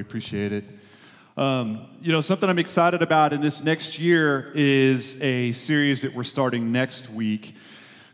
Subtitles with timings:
[0.00, 0.64] Appreciate it.
[1.36, 6.14] Um, you know, something I'm excited about in this next year is a series that
[6.14, 7.54] we're starting next week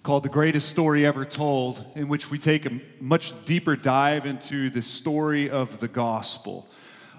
[0.03, 4.71] called The Greatest Story Ever Told, in which we take a much deeper dive into
[4.71, 6.69] the story of the gospel.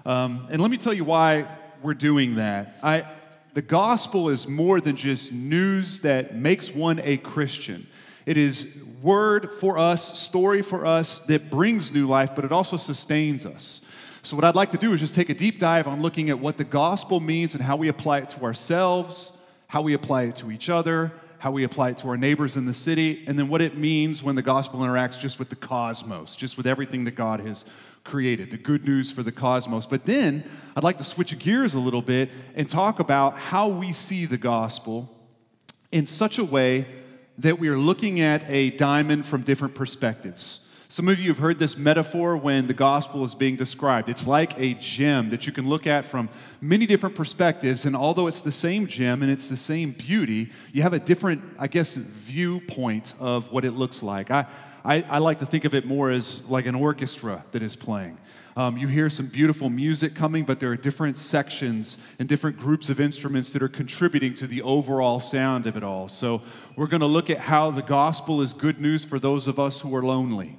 [0.04, 1.46] Um, and let me tell you why
[1.82, 2.78] we're doing that.
[2.82, 3.06] I,
[3.54, 7.86] the gospel is more than just news that makes one a Christian.
[8.26, 8.66] It is
[9.00, 13.80] word for us, story for us that brings new life, but it also sustains us.
[14.24, 16.38] So, what I'd like to do is just take a deep dive on looking at
[16.38, 19.32] what the gospel means and how we apply it to ourselves,
[19.68, 22.64] how we apply it to each other, how we apply it to our neighbors in
[22.64, 26.36] the city, and then what it means when the gospel interacts just with the cosmos,
[26.36, 27.66] just with everything that God has
[28.02, 29.84] created, the good news for the cosmos.
[29.84, 30.42] But then
[30.74, 34.38] I'd like to switch gears a little bit and talk about how we see the
[34.38, 35.14] gospel
[35.92, 36.86] in such a way
[37.36, 40.60] that we are looking at a diamond from different perspectives.
[40.94, 44.08] Some of you have heard this metaphor when the gospel is being described.
[44.08, 46.28] It's like a gem that you can look at from
[46.60, 50.82] many different perspectives, and although it's the same gem and it's the same beauty, you
[50.82, 54.30] have a different, I guess, viewpoint of what it looks like.
[54.30, 54.46] I,
[54.84, 58.16] I, I like to think of it more as like an orchestra that is playing.
[58.56, 62.88] Um, you hear some beautiful music coming, but there are different sections and different groups
[62.88, 66.08] of instruments that are contributing to the overall sound of it all.
[66.08, 66.42] So,
[66.76, 69.80] we're going to look at how the gospel is good news for those of us
[69.80, 70.56] who are lonely.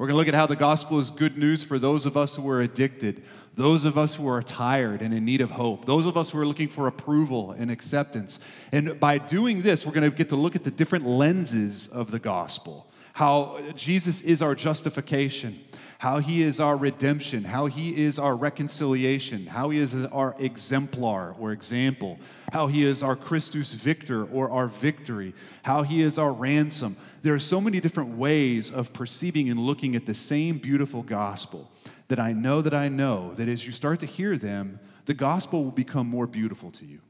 [0.00, 2.34] We're going to look at how the gospel is good news for those of us
[2.34, 3.22] who are addicted,
[3.54, 6.38] those of us who are tired and in need of hope, those of us who
[6.38, 8.38] are looking for approval and acceptance.
[8.72, 12.12] And by doing this, we're going to get to look at the different lenses of
[12.12, 12.89] the gospel
[13.20, 15.60] how Jesus is our justification,
[15.98, 21.36] how he is our redemption, how he is our reconciliation, how he is our exemplar
[21.38, 22.18] or example,
[22.50, 26.96] how he is our Christus victor or our victory, how he is our ransom.
[27.20, 31.70] There are so many different ways of perceiving and looking at the same beautiful gospel
[32.08, 35.62] that I know that I know that as you start to hear them, the gospel
[35.62, 37.00] will become more beautiful to you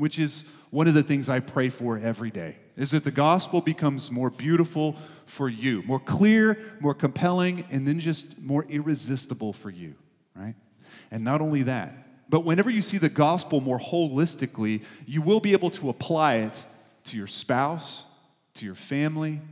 [0.00, 3.60] which is one of the things I pray for every day, is that the gospel
[3.60, 4.94] becomes more beautiful
[5.26, 9.94] for you, more clear, more compelling, and then just more irresistible for you,
[10.34, 10.54] right?
[11.10, 11.92] And not only that,
[12.30, 16.64] but whenever you see the gospel more holistically, you will be able to apply it
[17.04, 18.04] to your spouse,
[18.54, 19.42] to your family,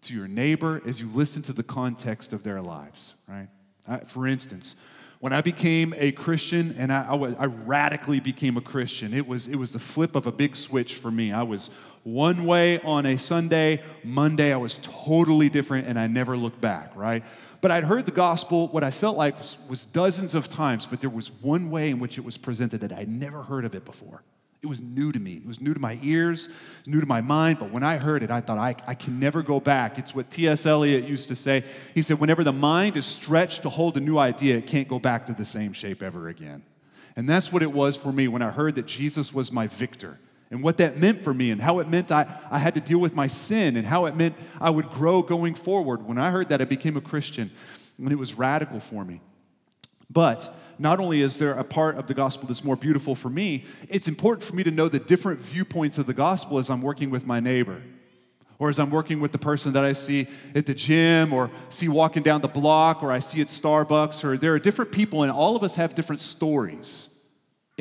[0.00, 3.48] to your neighbor as you listen to the context of their lives, right?
[4.08, 4.74] For instance,
[5.22, 9.46] when I became a Christian, and I, I, I, radically became a Christian, it was,
[9.46, 11.32] it was the flip of a big switch for me.
[11.32, 11.70] I was
[12.04, 16.94] one way on a Sunday, Monday, I was totally different, and I never looked back,
[16.96, 17.24] right?
[17.60, 21.00] But I'd heard the gospel, what I felt like was, was dozens of times, but
[21.00, 23.84] there was one way in which it was presented that I'd never heard of it
[23.84, 24.22] before.
[24.62, 25.34] It was new to me.
[25.34, 26.48] It was new to my ears,
[26.86, 27.58] new to my mind.
[27.58, 29.98] But when I heard it, I thought, I, I can never go back.
[29.98, 30.66] It's what T.S.
[30.66, 31.64] Eliot used to say.
[31.94, 35.00] He said, whenever the mind is stretched to hold a new idea, it can't go
[35.00, 36.62] back to the same shape ever again.
[37.16, 40.18] And that's what it was for me when I heard that Jesus was my victor
[40.52, 42.98] and what that meant for me and how it meant I, I had to deal
[42.98, 46.06] with my sin and how it meant I would grow going forward.
[46.06, 47.50] When I heard that, I became a Christian,
[47.96, 49.22] and it was radical for me.
[50.10, 53.64] But not only is there a part of the gospel that's more beautiful for me,
[53.88, 57.08] it's important for me to know the different viewpoints of the gospel as I'm working
[57.08, 57.80] with my neighbor.
[58.58, 61.88] Or as I'm working with the person that I see at the gym, or see
[61.88, 65.32] walking down the block, or I see at Starbucks, or there are different people, and
[65.32, 67.08] all of us have different stories.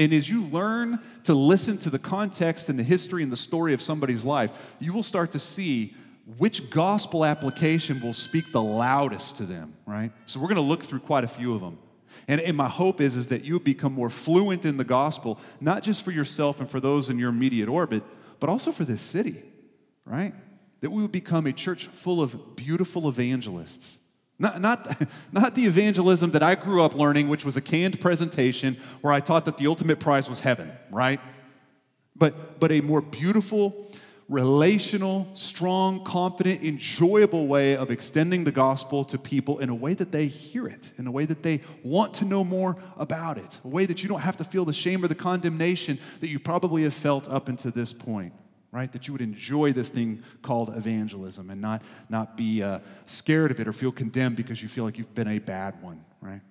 [0.02, 3.76] And as you learn to listen to the context and the history and the story
[3.76, 5.94] of somebody's life, you will start to see
[6.40, 10.12] which gospel application will speak the loudest to them, right?
[10.26, 11.78] So we're going to look through quite a few of them.
[12.28, 15.84] And, and my hope is, is that you become more fluent in the gospel, not
[15.84, 18.02] just for yourself and for those in your immediate orbit,
[18.40, 19.44] but also for this city,
[20.04, 20.34] right?
[20.80, 24.00] That we would become a church full of beautiful evangelists.
[24.41, 28.75] Not, not, not the evangelism that I grew up learning, which was a canned presentation
[29.02, 31.22] where I taught that the ultimate prize was heaven, right?
[32.16, 33.85] But, but a more beautiful,
[34.28, 40.12] relational, strong, confident, enjoyable way of extending the gospel to people in a way that
[40.12, 43.68] they hear it, in a way that they want to know more about it, a
[43.68, 46.82] way that you don't have to feel the shame or the condemnation that you probably
[46.82, 48.34] have felt up until this point.
[48.72, 48.91] Right?
[48.91, 53.59] That you would enjoy this thing called evangelism and not, not be uh, scared of
[53.59, 56.41] it or feel condemned because you feel like you've been a bad one, right?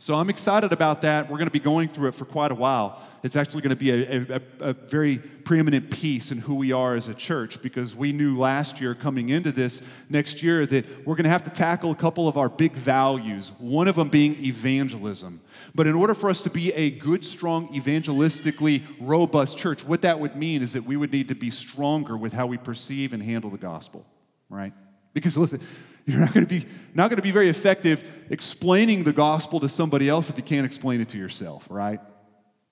[0.00, 1.28] So I'm excited about that.
[1.28, 3.02] We're going to be going through it for quite a while.
[3.24, 6.94] It's actually going to be a, a, a, very preeminent piece in who we are
[6.94, 11.16] as a church because we knew last year coming into this next year that we're
[11.16, 14.36] going to have to tackle a couple of our big values, one of them being
[14.44, 15.40] evangelism.
[15.74, 20.20] But in order for us to be a good, strong, evangelistically robust church, what that
[20.20, 23.20] would mean is that we would need to be stronger with how we perceive and
[23.20, 24.06] handle the gospel,
[24.48, 24.72] right?
[25.20, 25.60] Because listen,
[26.08, 29.68] You're not going to be not going to be very effective explaining the gospel to
[29.68, 32.00] somebody else if you can't explain it to yourself, right?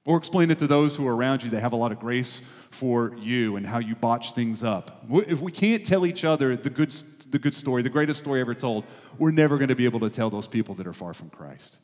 [0.06, 2.40] Or explain it to those who are around you that have a lot of grace
[2.70, 5.04] for you and how you botch things up.
[5.10, 6.90] If we can't tell each other the good,
[7.28, 8.84] the good story, the greatest story ever told,
[9.18, 11.76] we're never going to be able to tell those people that are far from Christ.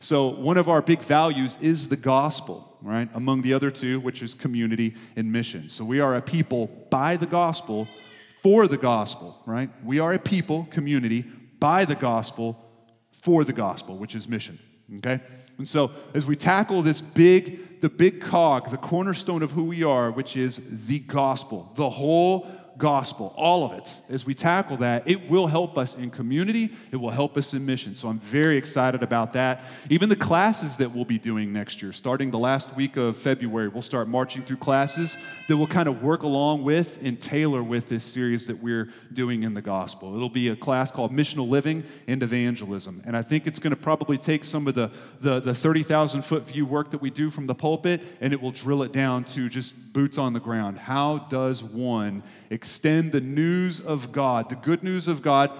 [0.00, 3.08] So, one of our big values is the gospel, right?
[3.14, 5.68] Among the other two, which is community and mission.
[5.68, 7.86] So, we are a people by the gospel
[8.46, 9.70] for the gospel, right?
[9.84, 11.22] We are a people, community,
[11.58, 12.64] by the gospel
[13.10, 14.60] for the gospel, which is mission.
[14.98, 15.20] Okay?
[15.58, 19.82] And so as we tackle this big, the big cog, the cornerstone of who we
[19.82, 22.48] are, which is the gospel, the whole
[22.78, 26.96] gospel, all of it, as we tackle that, it will help us in community, it
[26.96, 27.94] will help us in mission.
[27.94, 29.64] So I'm very excited about that.
[29.88, 33.68] Even the classes that we'll be doing next year, starting the last week of February,
[33.68, 35.16] we'll start marching through classes
[35.48, 39.42] that will kind of work along with and tailor with this series that we're doing
[39.42, 40.14] in the gospel.
[40.14, 43.02] It'll be a class called Missional Living and Evangelism.
[43.04, 44.90] And I think it's going to probably take some of the,
[45.20, 48.50] the, the 30,000 foot view work that we do from the pulpit and it will
[48.50, 50.78] drill it down to just boots on the ground.
[50.78, 52.22] How does one
[52.66, 55.52] extend the news of God, the good news of God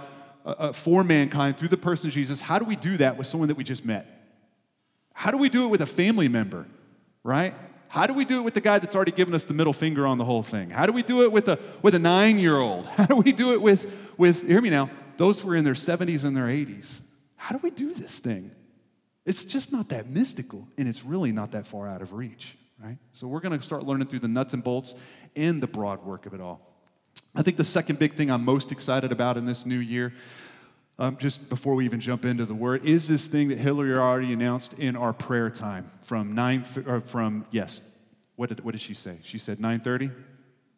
[0.45, 3.29] uh, uh, for mankind through the person of Jesus, how do we do that with
[3.29, 4.07] someone that we just met?
[5.13, 6.67] How do we do it with a family member,
[7.23, 7.55] right?
[7.87, 10.05] How do we do it with the guy that's already given us the middle finger
[10.05, 10.71] on the whole thing?
[10.71, 12.87] How do we do it with a, with a nine year old?
[12.97, 15.75] How do we do it with, with, hear me now, those who are in their
[15.75, 17.01] 70s and their 80s?
[17.37, 18.51] How do we do this thing?
[19.25, 22.99] It's just not that mystical, and it's really not that far out of reach, right?
[23.13, 24.97] So we're going to start learning through the nuts and bolts
[25.37, 26.76] and the broad work of it all.
[27.37, 30.15] I think the second big thing I'm most excited about in this new year,
[30.99, 34.33] um, just before we even jump into the word, is this thing that Hillary already
[34.33, 37.83] announced in our prayer time from nine th- or from yes,
[38.37, 39.19] what did what did she say?
[39.23, 40.11] She said nine thirty.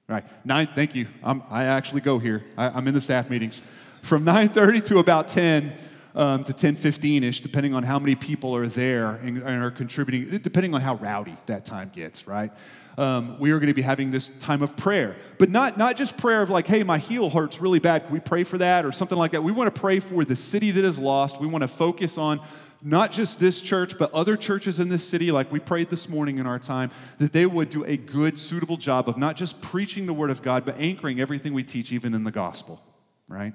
[0.08, 0.68] Right, nine.
[0.74, 1.06] Thank you.
[1.22, 2.44] I'm, i actually go here.
[2.56, 3.62] I, I'm in the staff meetings
[4.02, 5.74] from nine thirty to about ten.
[6.14, 10.38] Um, to 10:15 ish, depending on how many people are there and, and, are contributing,
[10.38, 12.50] depending on how rowdy that time gets, right?
[12.98, 15.16] Um, we are going to be having this time of prayer.
[15.38, 18.04] But not, not just prayer of like, hey, my heel hurts really bad.
[18.04, 19.42] Can we pray for that or something like that?
[19.42, 21.40] We want to pray for the city that is lost.
[21.40, 22.40] We want to focus on
[22.82, 26.38] not just this church, but other churches in this city, like we prayed this morning
[26.38, 30.06] in our time, that they would do a good, suitable job of not just preaching
[30.06, 32.80] the Word of God, but anchoring everything we teach, even in the gospel,
[33.28, 33.54] right?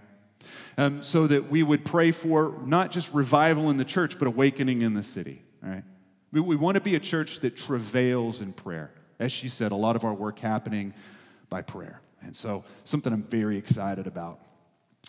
[0.78, 4.82] Um, so that we would pray for not just revival in the church, but awakening
[4.82, 5.84] in the city, right?
[6.32, 8.92] We, we want to be a church that travails in prayer
[9.24, 10.94] as she said, a lot of our work happening
[11.50, 12.02] by prayer.
[12.22, 14.40] And so, something I'm very excited about.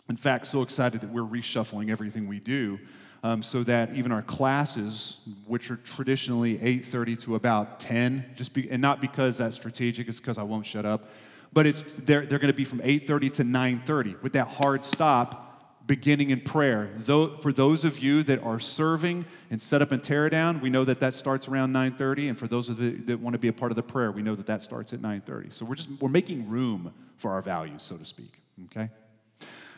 [0.08, 2.78] In fact, so excited that we're reshuffling everything we do
[3.22, 5.16] um, so that even our classes,
[5.46, 10.20] which are traditionally 8:30 to about 10, just be, and not because that's strategic, it's
[10.20, 11.08] because I won't shut up,
[11.52, 15.53] but it's they're, they're going to be from 8:30 to 9:30 with that hard stop
[15.86, 16.90] beginning in prayer.
[16.96, 20.70] Though, for those of you that are serving and set up and tear down, we
[20.70, 23.48] know that that starts around 9:30, and for those of you that want to be
[23.48, 25.52] a part of the prayer, we know that that starts at 9:30.
[25.52, 28.42] So we're just we're making room for our values, so to speak.
[28.66, 28.88] Okay.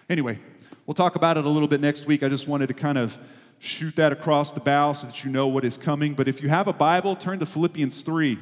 [0.08, 0.38] Anyway,
[0.86, 2.22] we'll talk about it a little bit next week.
[2.22, 3.18] I just wanted to kind of
[3.58, 6.14] shoot that across the bow so that you know what is coming.
[6.14, 8.38] But if you have a Bible, turn to Philippians 3.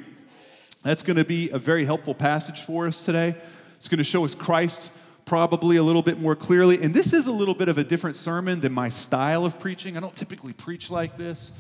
[0.83, 3.37] That's going to be a very helpful passage for us today.
[3.77, 4.91] It's going to show us Christ's
[5.25, 6.83] probably a little bit more clearly.
[6.83, 9.97] And this is a little bit of a different sermon than my style of preaching.
[9.97, 11.53] I don't typically preach like this.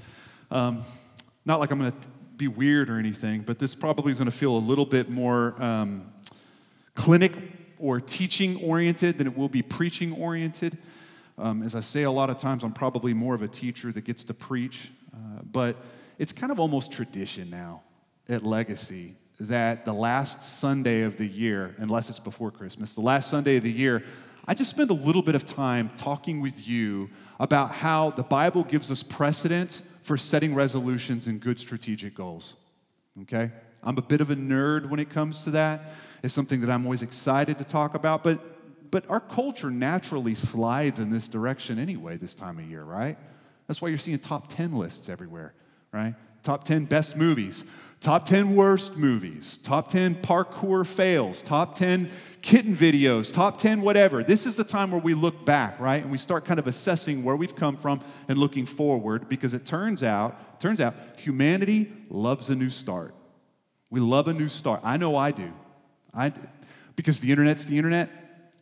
[0.50, 0.82] Um,
[1.44, 1.98] not like I'm going to
[2.36, 5.60] be weird or anything, but this probably is going to feel a little bit more
[5.62, 6.12] um,
[6.94, 7.32] clinic
[7.78, 10.78] or teaching oriented than it will be preaching oriented.
[11.36, 14.02] Um, as I say a lot of times, I'm probably more of a teacher that
[14.02, 15.76] gets to preach, uh, but
[16.18, 17.82] it's kind of almost tradition now
[18.28, 23.30] at Legacy that the last Sunday of the year, unless it's before Christmas, the last
[23.30, 24.02] Sunday of the year,
[24.46, 27.10] I just spend a little bit of time talking with you
[27.40, 32.56] about how the Bible gives us precedent for setting resolutions and good strategic goals.
[33.22, 33.50] Okay?
[33.82, 35.92] I'm a bit of a nerd when it comes to that.
[36.22, 40.98] It's something that I'm always excited to talk about, but, but our culture naturally slides
[40.98, 43.18] in this direction anyway this time of year, right?
[43.66, 45.54] That's why you're seeing top 10 lists everywhere,
[45.92, 46.14] right?
[46.42, 47.64] Top 10 best movies,
[48.04, 52.10] top 10 worst movies, top 10 parkour fails, top 10
[52.42, 54.22] kitten videos, top 10 whatever.
[54.22, 56.02] This is the time where we look back, right?
[56.02, 59.64] And we start kind of assessing where we've come from and looking forward because it
[59.64, 63.14] turns out, turns out humanity loves a new start.
[63.88, 64.82] We love a new start.
[64.84, 65.50] I know I do.
[66.12, 66.42] I do.
[66.96, 68.10] because the internet's the internet,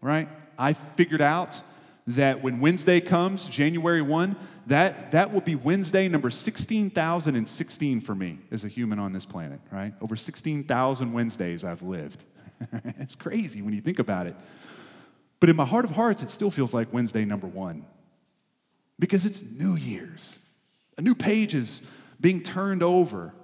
[0.01, 0.29] right?
[0.57, 1.61] I figured out
[2.07, 8.39] that when Wednesday comes, January 1, that, that will be Wednesday number 16,016 for me
[8.51, 9.95] as a human on this planet, right?
[10.01, 12.25] Over 16,000 Wednesdays I've lived.
[12.99, 14.37] it's crazy when you think about it.
[15.41, 17.85] But in my heart of hearts, it still feels like Wednesday number one
[18.99, 20.39] because it's New Year's.
[20.97, 21.83] A new page is
[22.21, 23.35] being turned over.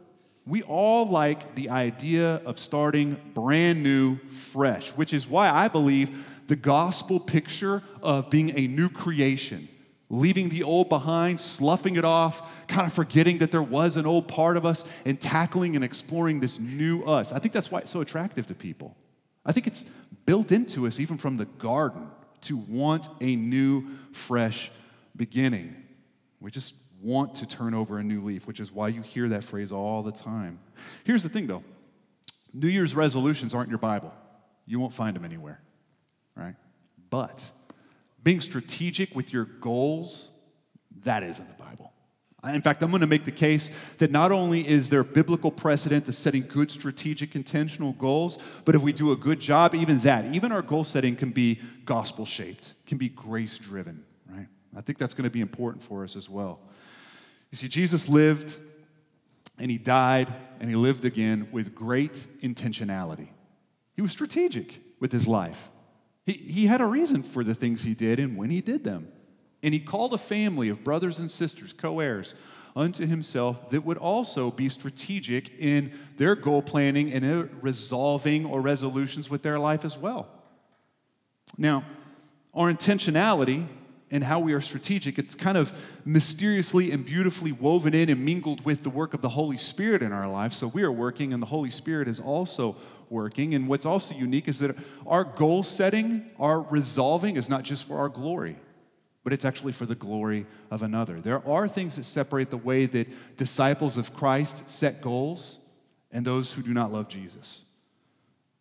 [0.46, 6.37] We all like the idea of starting brand new, fresh, which is why I believe
[6.48, 9.68] the gospel picture of being a new creation,
[10.08, 14.26] leaving the old behind, sloughing it off, kind of forgetting that there was an old
[14.26, 17.32] part of us, and tackling and exploring this new us.
[17.32, 18.96] I think that's why it's so attractive to people.
[19.44, 19.84] I think it's
[20.26, 22.08] built into us, even from the garden,
[22.42, 24.72] to want a new, fresh
[25.14, 25.76] beginning.
[26.40, 29.44] We just want to turn over a new leaf, which is why you hear that
[29.44, 30.60] phrase all the time.
[31.04, 31.62] Here's the thing though
[32.54, 34.14] New Year's resolutions aren't your Bible,
[34.64, 35.60] you won't find them anywhere?
[37.10, 37.50] But
[38.22, 40.30] being strategic with your goals,
[41.04, 41.92] that is in the Bible.
[42.44, 46.06] In fact, I'm going to make the case that not only is there biblical precedent
[46.06, 50.32] to setting good strategic intentional goals, but if we do a good job, even that,
[50.32, 54.46] even our goal setting can be gospel shaped, can be grace driven, right?
[54.76, 56.60] I think that's going to be important for us as well.
[57.50, 58.56] You see, Jesus lived
[59.58, 63.28] and he died and he lived again with great intentionality.
[63.96, 65.70] He was strategic with his life.
[66.28, 69.08] He, he had a reason for the things he did and when he did them.
[69.62, 72.34] And he called a family of brothers and sisters, co heirs,
[72.76, 79.30] unto himself that would also be strategic in their goal planning and resolving or resolutions
[79.30, 80.28] with their life as well.
[81.56, 81.84] Now,
[82.52, 83.66] our intentionality
[84.10, 88.64] and how we are strategic, it's kind of mysteriously and beautifully woven in and mingled
[88.64, 90.56] with the work of the Holy Spirit in our lives.
[90.56, 92.76] So we are working, and the Holy Spirit is also
[93.10, 93.54] working.
[93.54, 97.98] And what's also unique is that our goal setting, our resolving, is not just for
[97.98, 98.56] our glory,
[99.24, 101.20] but it's actually for the glory of another.
[101.20, 105.58] There are things that separate the way that disciples of Christ set goals
[106.10, 107.62] and those who do not love Jesus.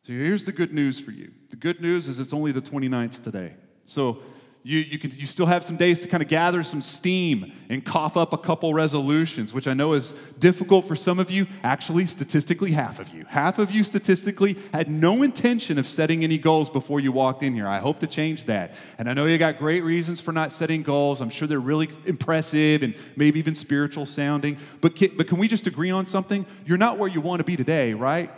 [0.03, 1.31] So here's the good news for you.
[1.49, 3.53] The good news is it's only the 29th today.
[3.83, 4.19] So
[4.67, 7.85] you, you, can, you still have some days to kind of gather some steam and
[7.85, 11.47] cough up a couple resolutions, which I know is difficult for some of you.
[11.63, 13.23] Actually, statistically, half of you.
[13.29, 17.53] Half of you statistically had no intention of setting any goals before you walked in
[17.55, 17.65] here.
[17.65, 18.73] I hope to change that.
[18.97, 21.21] And I know you got great reasons for not setting goals.
[21.21, 24.57] I'm sure they're really impressive and maybe even spiritual sounding.
[24.81, 26.45] But can, but can we just agree on something?
[26.65, 28.31] You're not where you want to be today, right?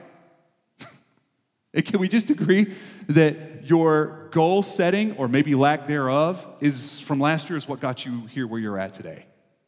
[1.86, 2.74] Can we just agree
[3.08, 8.06] that your goal setting, or maybe lack thereof, is from last year is what got
[8.06, 9.26] you here where you're at today?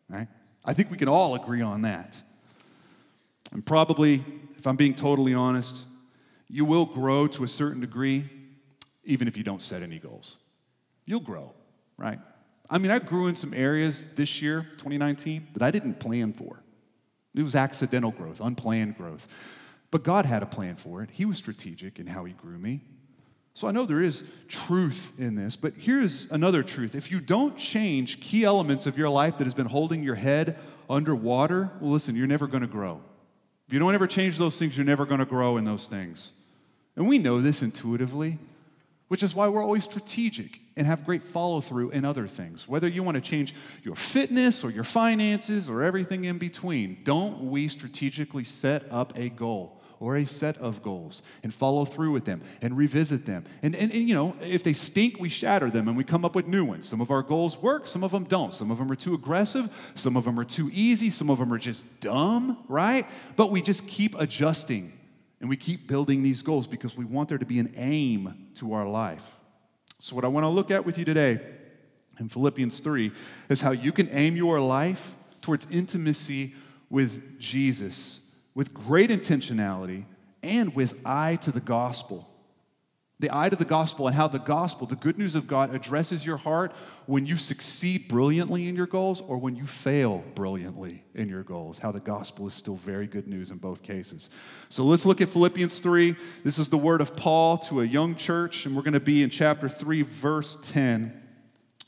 [0.09, 0.27] Right?
[0.63, 2.21] I think we can all agree on that.
[3.51, 4.23] And probably,
[4.57, 5.85] if I'm being totally honest,
[6.47, 8.29] you will grow to a certain degree
[9.03, 10.37] even if you don't set any goals.
[11.05, 11.53] You'll grow,
[11.97, 12.19] right?
[12.69, 16.61] I mean, I grew in some areas this year, 2019, that I didn't plan for.
[17.35, 19.27] It was accidental growth, unplanned growth.
[19.89, 21.09] But God had a plan for it.
[21.11, 22.81] He was strategic in how He grew me.
[23.53, 26.95] So I know there is truth in this, but here's another truth.
[26.95, 30.57] If you don't change key elements of your life that has been holding your head
[30.89, 33.01] underwater, well, listen, you're never going to grow.
[33.67, 36.31] If you don't ever change those things, you're never going to grow in those things.
[36.95, 38.37] And we know this intuitively,
[39.09, 42.67] which is why we're always strategic and have great follow through in other things.
[42.67, 43.53] Whether you want to change
[43.83, 49.29] your fitness or your finances or everything in between, don't we strategically set up a
[49.29, 49.80] goal?
[50.01, 53.45] Or a set of goals and follow through with them and revisit them.
[53.61, 56.33] And, and, and, you know, if they stink, we shatter them and we come up
[56.35, 56.89] with new ones.
[56.89, 58.53] Some of our goals work, some of them don't.
[58.53, 61.53] Some of them are too aggressive, some of them are too easy, some of them
[61.53, 63.07] are just dumb, right?
[63.35, 64.91] But we just keep adjusting
[65.39, 68.73] and we keep building these goals because we want there to be an aim to
[68.73, 69.37] our life.
[69.99, 71.39] So, what I want to look at with you today
[72.19, 73.11] in Philippians 3
[73.49, 76.53] is how you can aim your life towards intimacy
[76.89, 78.20] with Jesus
[78.53, 80.05] with great intentionality
[80.43, 82.27] and with eye to the gospel.
[83.19, 86.25] The eye to the gospel and how the gospel, the good news of God, addresses
[86.25, 86.71] your heart
[87.05, 91.77] when you succeed brilliantly in your goals or when you fail brilliantly in your goals.
[91.77, 94.31] How the gospel is still very good news in both cases.
[94.69, 96.15] So let's look at Philippians 3.
[96.43, 99.21] This is the word of Paul to a young church, and we're going to be
[99.21, 101.21] in chapter 3, verse 10.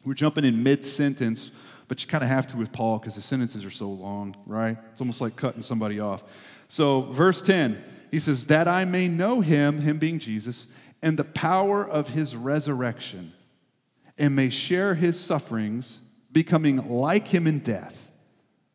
[0.06, 1.50] We're jumping in mid sentence,
[1.88, 4.78] but you kind of have to with Paul because the sentences are so long, right?
[4.92, 6.24] It's almost like cutting somebody off.
[6.74, 10.66] So, verse 10, he says, That I may know him, him being Jesus,
[11.04, 13.34] and the power of his resurrection,
[14.18, 16.02] and may share his sufferings,
[16.32, 18.10] becoming like him in death,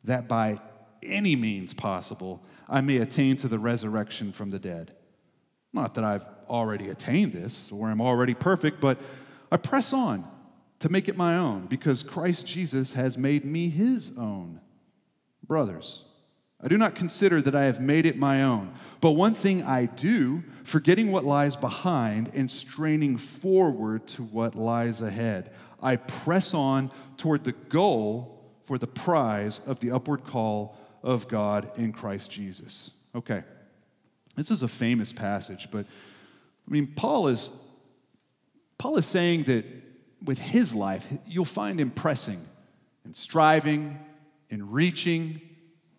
[0.05, 0.61] that by
[1.02, 4.95] any means possible I may attain to the resurrection from the dead.
[5.73, 9.00] Not that I've already attained this or I'm already perfect, but
[9.50, 10.25] I press on
[10.78, 14.61] to make it my own because Christ Jesus has made me his own.
[15.45, 16.05] Brothers,
[16.61, 18.73] I do not consider that I have made it my own.
[19.00, 25.00] But one thing I do, forgetting what lies behind and straining forward to what lies
[25.00, 31.29] ahead, I press on toward the goal for the prize of the upward call of
[31.29, 32.91] God in Christ Jesus.
[33.15, 33.45] Okay,
[34.35, 37.53] this is a famous passage, but I mean, Paul is,
[38.79, 39.65] Paul is saying that
[40.23, 42.45] with his life, you'll find him pressing
[43.05, 43.99] and striving
[44.50, 45.41] and reaching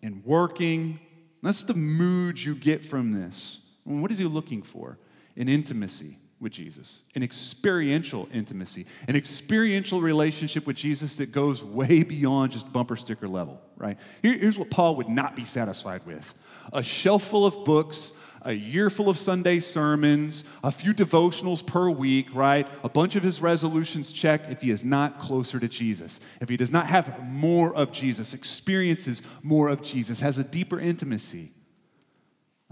[0.02, 1.00] and working.
[1.42, 3.58] That's the mood you get from this.
[3.84, 4.98] What is he looking for?
[5.36, 12.02] An intimacy with Jesus, an experiential intimacy, an experiential relationship with Jesus that goes way
[12.02, 13.98] beyond just bumper sticker level, right?
[14.22, 16.34] Here, here's what Paul would not be satisfied with
[16.72, 21.90] a shelf full of books, a year full of Sunday sermons, a few devotionals per
[21.90, 22.66] week, right?
[22.82, 26.56] A bunch of his resolutions checked if he is not closer to Jesus, if he
[26.56, 31.52] does not have more of Jesus, experiences more of Jesus, has a deeper intimacy.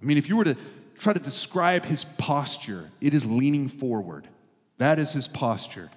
[0.00, 0.56] I mean, if you were to
[0.96, 4.28] try to describe his posture, it is leaning forward.
[4.78, 5.90] That is his posture.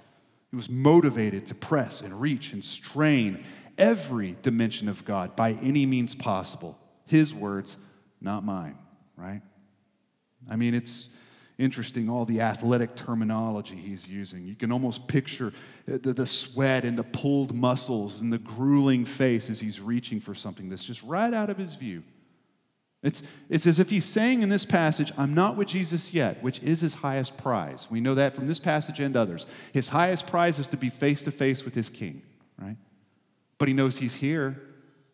[0.50, 3.44] He was motivated to press and reach and strain
[3.78, 6.78] every dimension of God by any means possible.
[7.06, 7.78] His words,
[8.20, 8.78] not mine,
[9.16, 9.42] right?
[10.50, 11.10] I mean, it's
[11.58, 14.46] interesting all the athletic terminology he's using.
[14.46, 15.54] You can almost picture
[15.86, 20.34] the, the, sweat and the pulled muscles and the grueling face as he's reaching for
[20.34, 22.04] something that's just right out of his view.
[23.04, 26.62] It's, it's as if he's saying in this passage, I'm not with Jesus yet, which
[26.62, 27.88] is his highest prize.
[27.90, 29.48] We know that from this passage and others.
[29.74, 32.22] His highest prize is to be face to face with his king,
[32.60, 32.78] right?
[33.58, 34.62] But he knows he's here,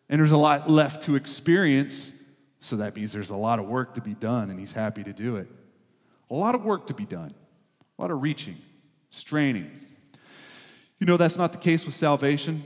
[0.08, 2.12] and there's a lot left to experience
[2.60, 5.12] so that means there's a lot of work to be done, and he's happy to
[5.12, 5.48] do it.
[6.30, 7.32] A lot of work to be done,
[7.98, 8.56] a lot of reaching,
[9.10, 9.70] straining.
[10.98, 12.64] You know, that's not the case with salvation,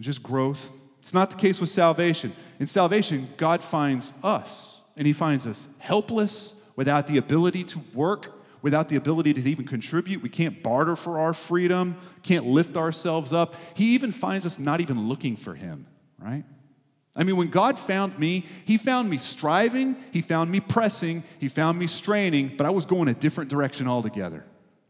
[0.00, 0.70] just growth.
[1.00, 2.32] It's not the case with salvation.
[2.58, 8.40] In salvation, God finds us, and He finds us helpless, without the ability to work,
[8.62, 10.22] without the ability to even contribute.
[10.22, 13.56] We can't barter for our freedom, can't lift ourselves up.
[13.74, 15.86] He even finds us not even looking for Him,
[16.18, 16.44] right?
[17.18, 21.48] I mean, when God found me, He found me striving, He found me pressing, He
[21.48, 24.44] found me straining, but I was going a different direction altogether.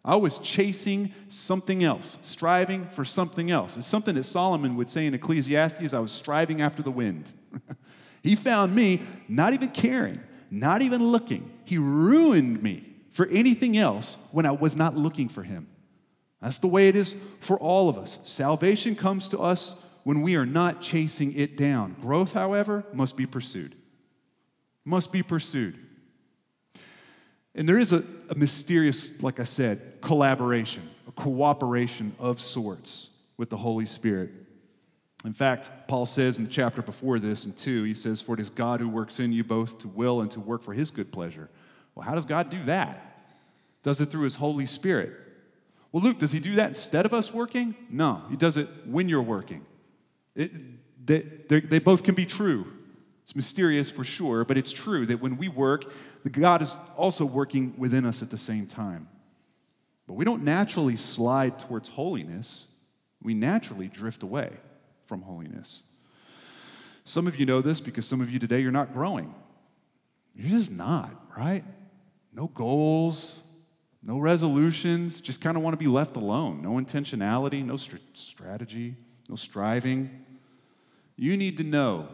[0.05, 3.77] I was chasing something else, striving for something else.
[3.77, 7.33] It's something that Solomon would say in Ecclesiastes I was striving after the wind.
[8.23, 11.51] he found me not even caring, not even looking.
[11.65, 15.67] He ruined me for anything else when I was not looking for Him.
[16.41, 18.19] That's the way it is for all of us.
[18.23, 19.75] Salvation comes to us
[20.09, 21.95] when we are not chasing it down.
[22.01, 23.75] Growth, however, must be pursued.
[24.83, 25.79] Must be pursued.
[27.55, 33.51] And there is a, a mysterious, like I said, collaboration, a cooperation of sorts with
[33.51, 34.31] the Holy Spirit.
[35.27, 38.41] In fact, Paul says in the chapter before this, in 2, he says, For it
[38.41, 41.13] is God who works in you both to will and to work for his good
[41.13, 41.51] pleasure.
[41.95, 43.27] Well, how does God do that?
[43.83, 45.13] Does it through his Holy Spirit.
[45.93, 47.75] Well, Luke, does he do that instead of us working?
[47.91, 49.67] No, he does it when you're working.
[50.39, 50.53] It,
[51.05, 52.67] they, they both can be true.
[53.25, 55.93] It's mysterious for sure, but it's true that when we work,
[56.31, 59.09] God is also working within us at the same time.
[60.07, 62.67] But we don't naturally slide towards holiness,
[63.23, 64.53] we naturally drift away
[65.07, 65.83] from holiness.
[67.05, 69.35] Some of you know this because some of you today, you're not growing.
[70.35, 71.65] You're just not, right?
[72.33, 73.41] No goals,
[74.03, 76.63] no resolutions, just kind of want to be left alone.
[76.63, 78.95] No intentionality, no st- strategy,
[79.29, 80.25] no striving
[81.19, 82.09] you need to know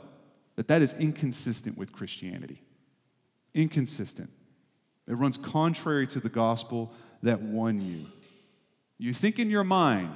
[0.57, 2.62] that that is inconsistent with Christianity.
[3.53, 4.31] Inconsistent.
[5.07, 8.07] It runs contrary to the gospel that won you.
[8.99, 10.14] You think in your mind,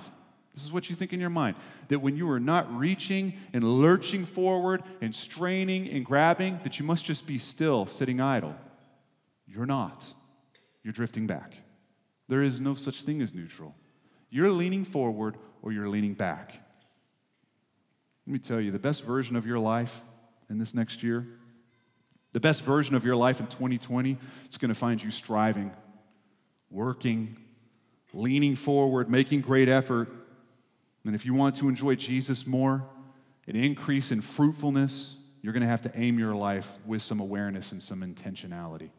[0.54, 1.56] this is what you think in your mind,
[1.88, 6.86] that when you are not reaching and lurching forward and straining and grabbing, that you
[6.86, 8.56] must just be still, sitting idle.
[9.46, 10.06] You're not.
[10.82, 11.52] You're drifting back.
[12.28, 13.74] There is no such thing as neutral.
[14.30, 16.62] You're leaning forward or you're leaning back.
[18.28, 20.02] Let me tell you, the best version of your life
[20.50, 21.26] in this next year,
[22.32, 25.72] the best version of your life in 2020, it's going to find you striving,
[26.68, 27.38] working,
[28.12, 30.10] leaning forward, making great effort.
[31.06, 32.84] And if you want to enjoy Jesus more,
[33.46, 37.72] an increase in fruitfulness, you're going to have to aim your life with some awareness
[37.72, 38.90] and some intentionality.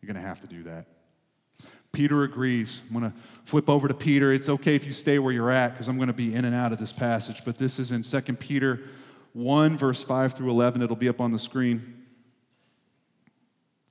[0.00, 0.86] You're going to have to do that.
[1.94, 2.82] Peter agrees.
[2.88, 4.32] I'm going to flip over to Peter.
[4.32, 6.54] It's okay if you stay where you're at because I'm going to be in and
[6.54, 7.44] out of this passage.
[7.44, 8.80] But this is in 2 Peter
[9.32, 10.82] 1, verse 5 through 11.
[10.82, 12.02] It'll be up on the screen.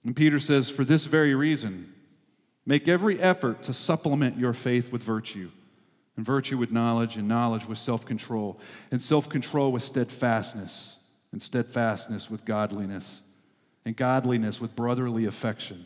[0.04, 1.94] And Peter says, For this very reason,
[2.66, 5.50] make every effort to supplement your faith with virtue,
[6.18, 8.60] and virtue with knowledge, and knowledge with self control,
[8.92, 10.98] and self control with steadfastness,
[11.32, 13.22] and steadfastness with godliness,
[13.86, 15.86] and godliness with brotherly affection,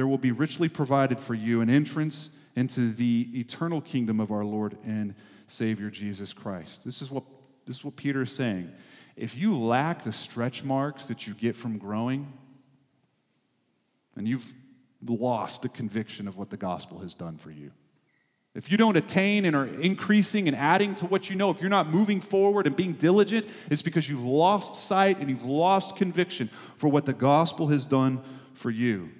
[0.00, 4.46] there will be richly provided for you an entrance into the eternal kingdom of our
[4.46, 5.14] Lord and
[5.46, 6.86] Savior Jesus Christ.
[6.86, 7.22] This is what,
[7.66, 8.72] this is what Peter is saying.
[9.14, 12.32] If you lack the stretch marks that you get from growing,
[14.16, 14.54] and you've
[15.06, 17.70] lost the conviction of what the gospel has done for you.
[18.54, 21.68] If you don't attain and are increasing and adding to what you know, if you're
[21.68, 26.48] not moving forward and being diligent, it's because you've lost sight and you've lost conviction
[26.48, 28.22] for what the gospel has done
[28.54, 29.10] for you.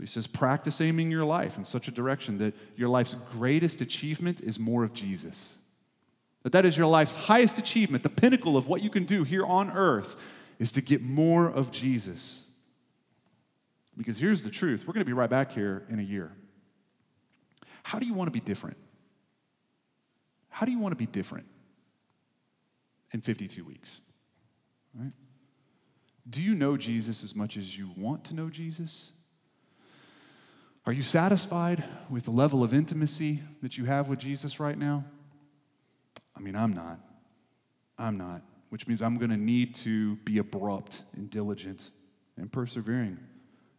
[0.00, 3.82] So he says, practice aiming your life in such a direction that your life's greatest
[3.82, 5.58] achievement is more of Jesus.
[6.42, 9.44] That that is your life's highest achievement, the pinnacle of what you can do here
[9.44, 10.16] on earth
[10.58, 12.46] is to get more of Jesus.
[13.94, 16.32] Because here's the truth we're going to be right back here in a year.
[17.82, 18.78] How do you want to be different?
[20.48, 21.46] How do you want to be different
[23.12, 23.98] in 52 weeks?
[24.94, 25.12] Right?
[26.30, 29.12] Do you know Jesus as much as you want to know Jesus?
[30.90, 35.04] Are you satisfied with the level of intimacy that you have with Jesus right now?
[36.36, 36.98] I mean, I'm not.
[37.96, 41.90] I'm not, which means I'm going to need to be abrupt and diligent
[42.36, 43.20] and persevering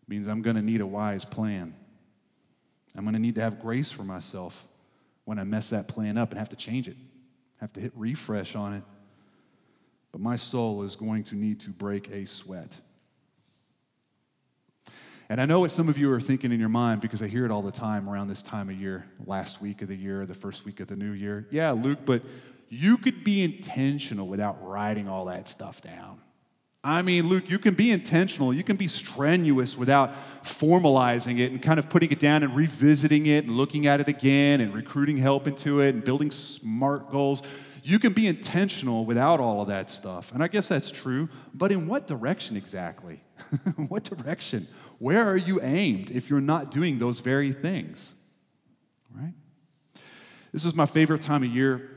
[0.07, 1.75] means I'm going to need a wise plan.
[2.95, 4.65] I'm going to need to have grace for myself
[5.25, 6.95] when I mess that plan up and have to change it,
[7.59, 8.83] have to hit refresh on it.
[10.13, 12.79] But my soul is going to need to break a sweat.
[15.31, 17.45] And I know what some of you are thinking in your mind because I hear
[17.45, 20.33] it all the time around this time of year, last week of the year, the
[20.33, 21.47] first week of the new year.
[21.51, 22.21] Yeah, Luke, but
[22.67, 26.19] you could be intentional without writing all that stuff down.
[26.83, 30.13] I mean, Luke, you can be intentional, you can be strenuous without
[30.43, 34.09] formalizing it and kind of putting it down and revisiting it and looking at it
[34.09, 37.41] again and recruiting help into it and building smart goals.
[37.83, 40.33] You can be intentional without all of that stuff.
[40.33, 43.21] And I guess that's true, but in what direction exactly?
[43.87, 44.67] what direction?
[44.99, 48.13] Where are you aimed if you're not doing those very things?
[49.15, 49.33] Right?
[50.51, 51.89] This is my favorite time of year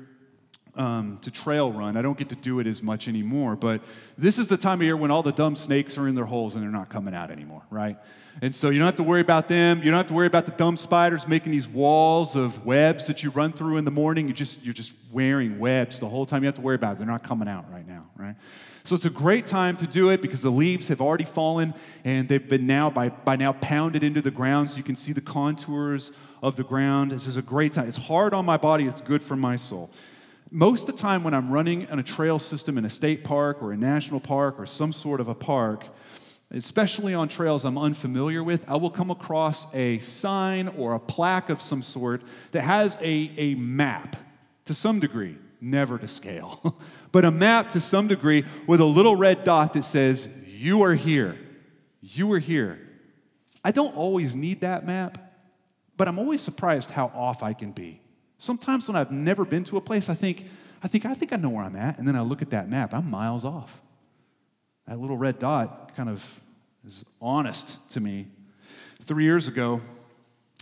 [0.76, 1.96] um, to trail run.
[1.96, 3.82] I don't get to do it as much anymore, but
[4.18, 6.54] this is the time of year when all the dumb snakes are in their holes
[6.54, 7.98] and they're not coming out anymore, right?
[8.42, 9.78] And so you don't have to worry about them.
[9.78, 13.22] You don't have to worry about the dumb spiders making these walls of webs that
[13.22, 14.28] you run through in the morning.
[14.28, 16.42] You just you're just wearing webs the whole time.
[16.42, 16.98] You have to worry about it.
[16.98, 18.34] They're not coming out right now, right?
[18.82, 21.72] So it's a great time to do it because the leaves have already fallen
[22.04, 25.14] and they've been now by, by now pounded into the ground so you can see
[25.14, 26.10] the contours
[26.42, 27.12] of the ground.
[27.12, 27.88] This is a great time.
[27.88, 29.90] It's hard on my body, it's good for my soul
[30.54, 33.60] most of the time when I'm running on a trail system in a state park
[33.60, 35.84] or a national park or some sort of a park,
[36.54, 41.50] especially on trails I'm unfamiliar with, I will come across a sign or a plaque
[41.50, 44.16] of some sort that has a, a map
[44.66, 46.76] to some degree, never to scale,
[47.12, 50.94] but a map to some degree with a little red dot that says, You are
[50.94, 51.36] here.
[52.00, 52.78] You are here.
[53.64, 55.18] I don't always need that map,
[55.96, 58.00] but I'm always surprised how off I can be.
[58.38, 60.46] Sometimes when I've never been to a place, I think,
[60.82, 61.98] I think, I think I know where I'm at.
[61.98, 63.80] And then I look at that map, I'm miles off.
[64.86, 66.40] That little red dot kind of
[66.86, 68.26] is honest to me.
[69.02, 69.80] Three years ago,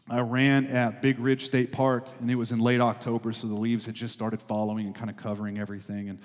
[0.09, 3.55] I ran at Big Ridge State Park, and it was in late October, so the
[3.55, 6.11] leaves had just started following and kind of covering everything.
[6.11, 6.19] And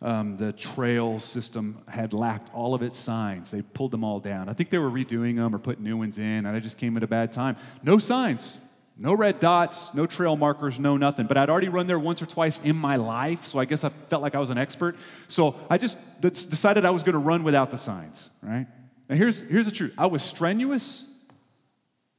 [0.00, 3.50] um, the trail system had lacked all of its signs.
[3.50, 4.48] They pulled them all down.
[4.48, 6.96] I think they were redoing them or putting new ones in, and I just came
[6.96, 7.56] at a bad time.
[7.82, 8.58] No signs.
[8.98, 11.26] No red dots, no trail markers, no nothing.
[11.26, 13.88] But I'd already run there once or twice in my life, so I guess I
[14.10, 14.96] felt like I was an expert.
[15.28, 18.66] So I just decided I was going to run without the signs, right?
[19.12, 21.04] Now here's, here's the truth I was strenuous.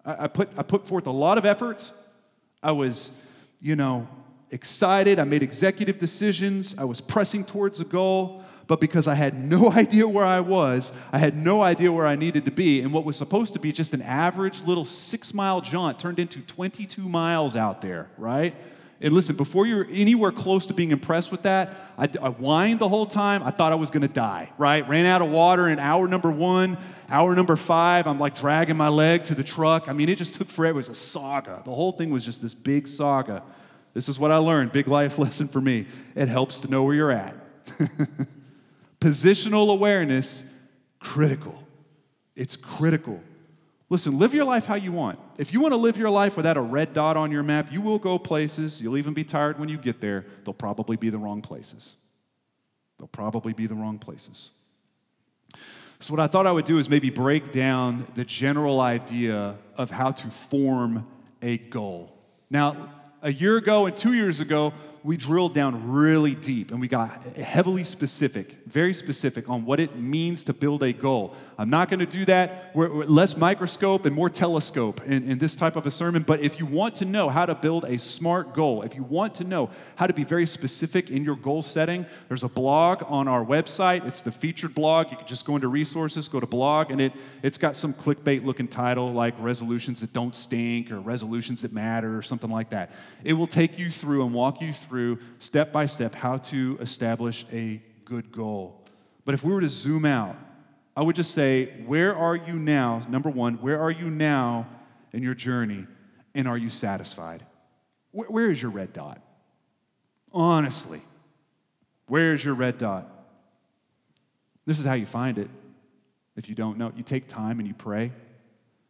[0.06, 1.92] I, I, put, I put forth a lot of effort.
[2.62, 3.10] I was,
[3.60, 4.08] you know,
[4.52, 5.18] excited.
[5.18, 6.76] I made executive decisions.
[6.78, 10.92] I was pressing towards a goal but because I had no idea where I was,
[11.12, 12.82] I had no idea where I needed to be.
[12.82, 16.42] And what was supposed to be just an average little six mile jaunt turned into
[16.42, 18.56] 22 miles out there, right?
[19.04, 22.88] And listen, before you're anywhere close to being impressed with that, I, I whined the
[22.88, 23.44] whole time.
[23.44, 24.88] I thought I was going to die, right?
[24.88, 26.78] Ran out of water in hour number one,
[27.10, 28.08] hour number five.
[28.08, 29.90] I'm like dragging my leg to the truck.
[29.90, 30.76] I mean, it just took forever.
[30.76, 31.62] It was a saga.
[31.66, 33.44] The whole thing was just this big saga.
[33.94, 35.86] This is what I learned big life lesson for me.
[36.16, 37.36] It helps to know where you're at.
[39.02, 40.46] Positional awareness,
[41.00, 41.62] critical.
[42.38, 43.22] It's critical.
[43.94, 45.20] Listen, live your life how you want.
[45.38, 47.80] If you want to live your life without a red dot on your map, you
[47.80, 48.82] will go places.
[48.82, 50.26] You'll even be tired when you get there.
[50.44, 51.96] They'll probably be the wrong places.
[52.98, 54.50] They'll probably be the wrong places.
[56.00, 59.92] So, what I thought I would do is maybe break down the general idea of
[59.92, 61.06] how to form
[61.44, 62.18] a goal.
[62.50, 66.88] Now, a year ago and two years ago, we drilled down really deep and we
[66.88, 71.36] got heavily specific, very specific on what it means to build a goal.
[71.58, 72.72] I'm not going to do that.
[72.74, 76.24] We're, we're less microscope and more telescope in, in this type of a sermon.
[76.24, 79.36] But if you want to know how to build a smart goal, if you want
[79.36, 83.28] to know how to be very specific in your goal setting, there's a blog on
[83.28, 84.08] our website.
[84.08, 85.12] It's the featured blog.
[85.12, 87.12] You can just go into resources, go to blog, and it,
[87.42, 92.18] it's got some clickbait looking title like resolutions that don't stink or resolutions that matter
[92.18, 92.96] or something like that.
[93.26, 96.78] It will take you through and walk you through through step by step how to
[96.80, 98.86] establish a good goal.
[99.26, 100.36] But if we were to zoom out,
[100.96, 103.04] I would just say, where are you now?
[103.10, 104.68] Number one, where are you now
[105.12, 105.88] in your journey?
[106.36, 107.44] And are you satisfied?
[108.12, 109.20] where, where is your red dot?
[110.32, 111.02] Honestly,
[112.06, 113.10] where is your red dot?
[114.68, 115.50] This is how you find it.
[116.36, 118.12] If you don't know, you take time and you pray,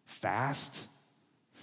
[0.04, 0.86] fast.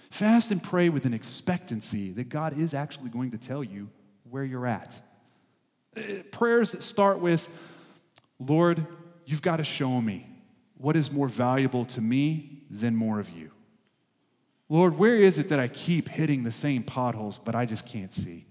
[0.09, 3.87] Fast and pray with an expectancy that God is actually going to tell you
[4.31, 4.99] where you're at.
[5.95, 7.47] Uh, prayers that start with,
[8.39, 8.87] Lord,
[9.25, 10.25] you've got to show me
[10.75, 13.51] what is more valuable to me than more of you.
[14.69, 18.13] Lord, where is it that I keep hitting the same potholes, but I just can't
[18.13, 18.45] see?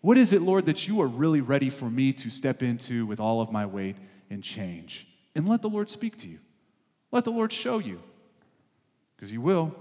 [0.00, 3.20] What is it, Lord, that you are really ready for me to step into with
[3.20, 3.96] all of my weight
[4.30, 5.06] and change?
[5.36, 6.40] And let the Lord speak to you.
[7.12, 8.02] Let the Lord show you.
[9.14, 9.74] Because He will.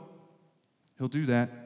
[1.00, 1.64] He'll do that.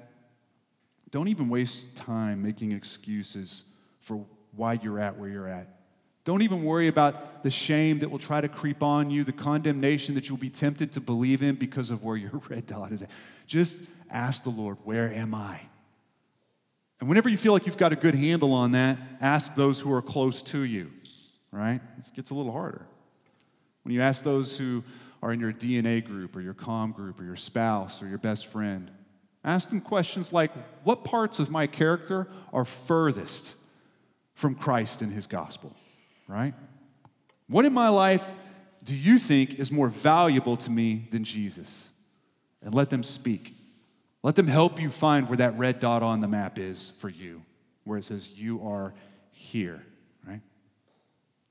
[1.11, 3.63] Don't even waste time making excuses
[3.99, 5.79] for why you're at where you're at.
[6.25, 10.15] Don't even worry about the shame that will try to creep on you, the condemnation
[10.15, 13.09] that you'll be tempted to believe in because of where your red dot is at.
[13.47, 15.61] Just ask the Lord, Where am I?
[16.99, 19.91] And whenever you feel like you've got a good handle on that, ask those who
[19.93, 20.91] are close to you,
[21.51, 21.79] right?
[21.97, 22.85] It gets a little harder.
[23.83, 24.83] When you ask those who
[25.23, 28.47] are in your DNA group or your com group or your spouse or your best
[28.47, 28.91] friend,
[29.43, 30.51] Ask them questions like
[30.83, 33.55] What parts of my character are furthest
[34.33, 35.75] from Christ and his gospel?
[36.27, 36.53] Right?
[37.47, 38.35] What in my life
[38.83, 41.89] do you think is more valuable to me than Jesus?
[42.61, 43.53] And let them speak.
[44.21, 47.41] Let them help you find where that red dot on the map is for you,
[47.85, 48.93] where it says, You are
[49.31, 49.81] here,
[50.27, 50.41] right?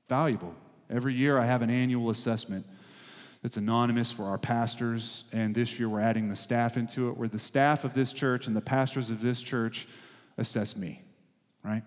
[0.07, 0.53] Valuable.
[0.89, 2.65] Every year I have an annual assessment
[3.41, 5.23] that's anonymous for our pastors.
[5.31, 8.47] And this year we're adding the staff into it, where the staff of this church
[8.47, 9.87] and the pastors of this church
[10.37, 11.01] assess me,
[11.63, 11.83] right?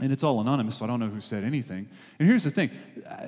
[0.00, 1.88] And it's all anonymous, so I don't know who said anything.
[2.18, 2.70] And here's the thing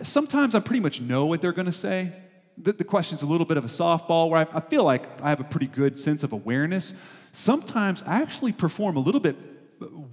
[0.03, 2.13] sometimes I pretty much know what they're going to say.
[2.59, 5.31] The, the question's a little bit of a softball where I, I feel like I
[5.31, 6.93] have a pretty good sense of awareness.
[7.33, 9.37] Sometimes I actually perform a little bit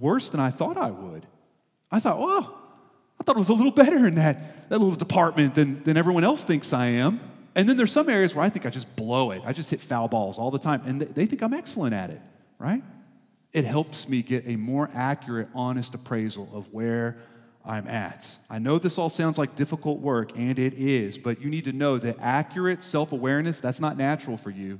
[0.00, 1.26] worse than I thought I would.
[1.90, 2.65] I thought, oh,
[3.26, 6.44] thought it was a little better in that, that little department than, than everyone else
[6.44, 7.20] thinks I am.
[7.56, 9.42] And then there's some areas where I think I just blow it.
[9.44, 10.82] I just hit foul balls all the time.
[10.86, 12.20] And they, think I'm excellent at it,
[12.58, 12.84] right?
[13.52, 17.16] It helps me get a more accurate, honest appraisal of where
[17.64, 18.38] I'm at.
[18.48, 21.72] I know this all sounds like difficult work, and it is, but you need to
[21.72, 24.78] know that accurate self awareness, that's not natural for you.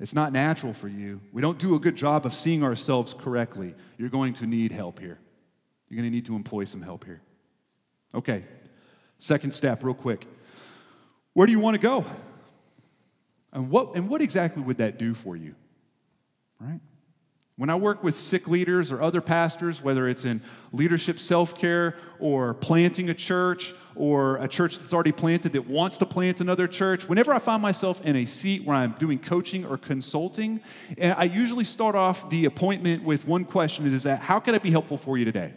[0.00, 1.20] It's not natural for you.
[1.32, 3.74] We don't do a good job of seeing ourselves correctly.
[3.96, 5.18] You're going to need help here.
[5.88, 7.20] You're going to need to employ some help here.
[8.14, 8.44] Okay,
[9.18, 10.26] second step, real quick.
[11.34, 12.04] Where do you want to go?
[13.52, 15.54] And what, and what exactly would that do for you?
[16.60, 16.80] Right?
[17.58, 20.42] When I work with sick leaders or other pastors, whether it's in
[20.72, 25.96] leadership self care or planting a church or a church that's already planted that wants
[25.96, 29.64] to plant another church, whenever I find myself in a seat where I'm doing coaching
[29.64, 30.60] or consulting,
[31.02, 34.58] I usually start off the appointment with one question it is that, How can I
[34.58, 35.52] be helpful for you today?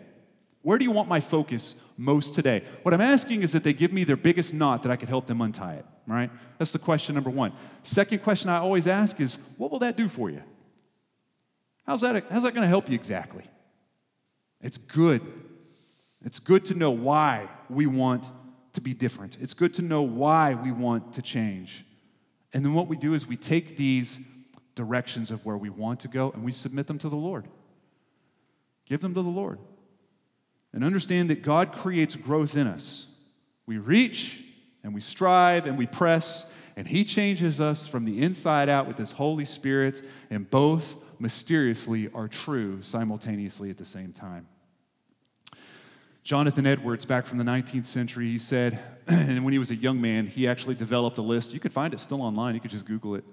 [0.63, 2.63] Where do you want my focus most today?
[2.84, 5.26] What I'm asking is that they give me their biggest knot that I could help
[5.26, 6.30] them untie it, right?
[6.60, 7.54] That's the question number one.
[7.84, 10.43] Second question I always ask is, what will that do for you?
[11.86, 13.43] How's that, how's that going to help you exactly?
[14.62, 15.21] It's good.
[16.24, 18.30] It's good to know why we want
[18.74, 19.38] to be different.
[19.41, 21.84] It's good to know why we want to change.
[22.54, 24.19] And then what we do is we take these
[24.76, 27.47] directions of where we want to go and we submit them to the Lord.
[28.86, 29.58] Give them to the Lord
[30.73, 33.07] and understand that God creates growth in us.
[33.65, 34.41] We reach
[34.84, 38.97] and we strive and we press, and He changes us from the inside out with
[38.97, 44.47] His Holy Spirit, and both mysteriously are true simultaneously at the same time.
[46.23, 49.99] Jonathan Edwards, back from the 19th century, he said, and when he was a young
[49.99, 51.51] man, he actually developed a list.
[51.53, 53.23] You could find it still online, you could just Google it.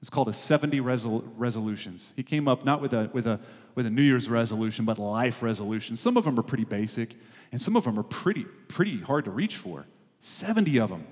[0.00, 2.12] It's called a 70 resol- resolutions.
[2.16, 3.38] He came up not with a, with, a,
[3.74, 6.00] with a New Year's resolution, but life resolutions.
[6.00, 7.16] Some of them are pretty basic,
[7.52, 9.86] and some of them are pretty, pretty hard to reach for.
[10.20, 11.06] 70 of them.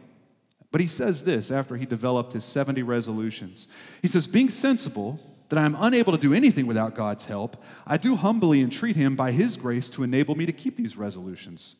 [0.70, 3.68] But he says this after he developed his 70 resolutions.
[4.01, 7.96] He says, Being sensible that I am unable to do anything without God's help, I
[7.96, 11.77] do humbly entreat him by his grace to enable me to keep these resolutions,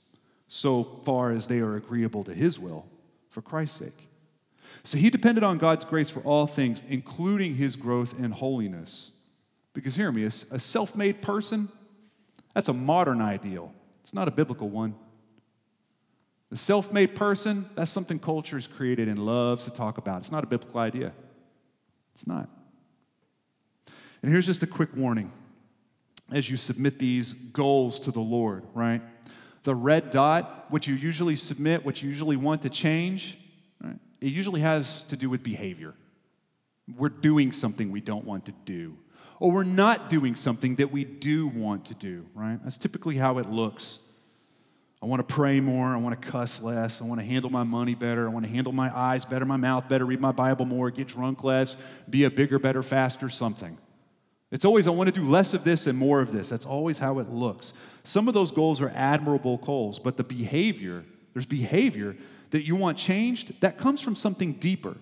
[0.47, 2.87] so far as they are agreeable to his will,
[3.29, 4.08] for Christ's sake.
[4.85, 9.11] So he depended on God's grace for all things, including his growth in holiness.
[9.75, 11.69] Because hear me, a, self made person,
[12.55, 14.95] that's a modern ideal, it's not a biblical one.
[16.51, 20.21] The self made person, that's something culture has created and loves to talk about.
[20.21, 21.13] It's not a biblical idea.
[22.15, 22.49] It's not.
[24.23, 25.31] And here's just a quick warning
[26.33, 29.03] as you submit these goals to the Lord, right?
[29.63, 33.39] The red dot, what you usually submit, what you usually want to change?
[34.21, 35.95] It usually has to do with behavior.
[36.97, 38.97] We're doing something we don't want to do,
[39.41, 42.59] or we're not doing something that we do want to do, right?
[42.63, 43.99] That's typically how it looks.
[45.01, 45.95] I want to pray more.
[45.95, 47.01] I want to cuss less.
[47.01, 48.27] I want to handle my money better.
[48.27, 51.09] I want to handle my eyes better, my mouth better, read my Bible more, get
[51.09, 51.77] drunk less,
[52.11, 53.79] be a bigger, better, faster something.
[54.51, 56.49] It's always, I want to do less of this and more of this.
[56.49, 57.75] That's always how it looks.
[58.03, 61.05] Some of those goals are admirable goals, but the behavior,
[61.35, 62.17] there's behavior
[62.51, 64.97] that you want changed that comes from something deeper.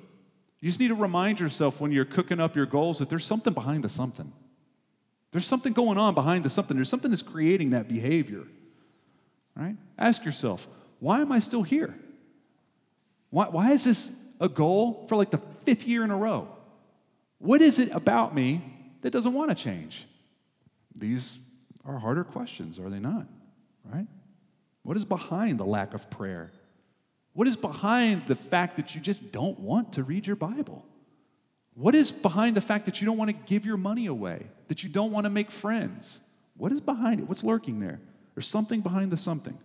[0.60, 3.52] You just need to remind yourself when you're cooking up your goals that there's something
[3.52, 4.32] behind the something.
[5.30, 6.76] There's something going on behind the something.
[6.76, 8.44] There's something that's creating that behavior.
[9.54, 9.76] Right?
[9.98, 10.66] Ask yourself,
[10.98, 11.94] why am I still here?
[13.30, 16.48] Why, why is this a goal for like the fifth year in a row?
[17.38, 18.62] What is it about me
[19.02, 20.06] that doesn't want to change?
[20.94, 21.38] These
[21.84, 23.26] are harder questions, are they not?
[23.84, 24.06] Right?
[24.82, 26.50] What is behind the lack of prayer?
[27.36, 30.86] What is behind the fact that you just don't want to read your Bible?
[31.74, 34.46] What is behind the fact that you don't want to give your money away?
[34.68, 36.20] That you don't want to make friends?
[36.56, 37.28] What is behind it?
[37.28, 38.00] What's lurking there?
[38.34, 39.58] There's something behind the something.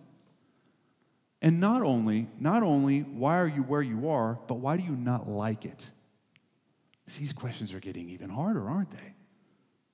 [1.40, 4.94] And not only, not only why are you where you are, but why do you
[4.94, 5.90] not like it?
[7.06, 9.14] These questions are getting even harder, aren't they?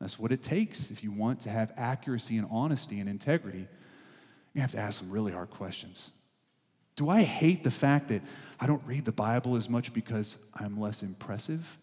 [0.01, 3.69] That's what it takes if you want to have accuracy and honesty and integrity.
[4.53, 6.11] You have to ask some really hard questions.
[6.99, 8.23] Do I hate the fact that
[8.59, 11.79] I don't read the Bible as much because I'm less impressive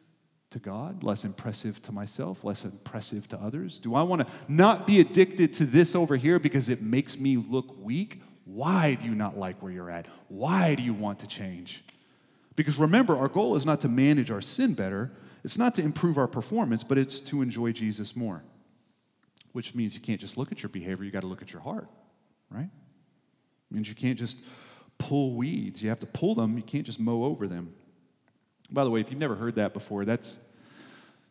[0.49, 3.79] to God, less impressive to myself, less impressive to others?
[3.79, 7.37] Do I want to not be addicted to this over here because it makes me
[7.37, 8.21] look weak?
[8.43, 10.05] Why do you not like where you're at?
[10.27, 11.85] Why do you want to change?
[12.57, 15.13] Because remember, our goal is not to manage our sin better,
[15.45, 18.43] it's not to improve our performance, but it's to enjoy Jesus more.
[19.53, 21.61] Which means you can't just look at your behavior, you got to look at your
[21.61, 21.87] heart,
[22.49, 22.67] right?
[23.71, 24.39] It means you can't just
[24.97, 25.81] pull weeds.
[25.83, 27.73] You have to pull them, you can't just mow over them.
[28.71, 30.37] By the way, if you've never heard that before, that's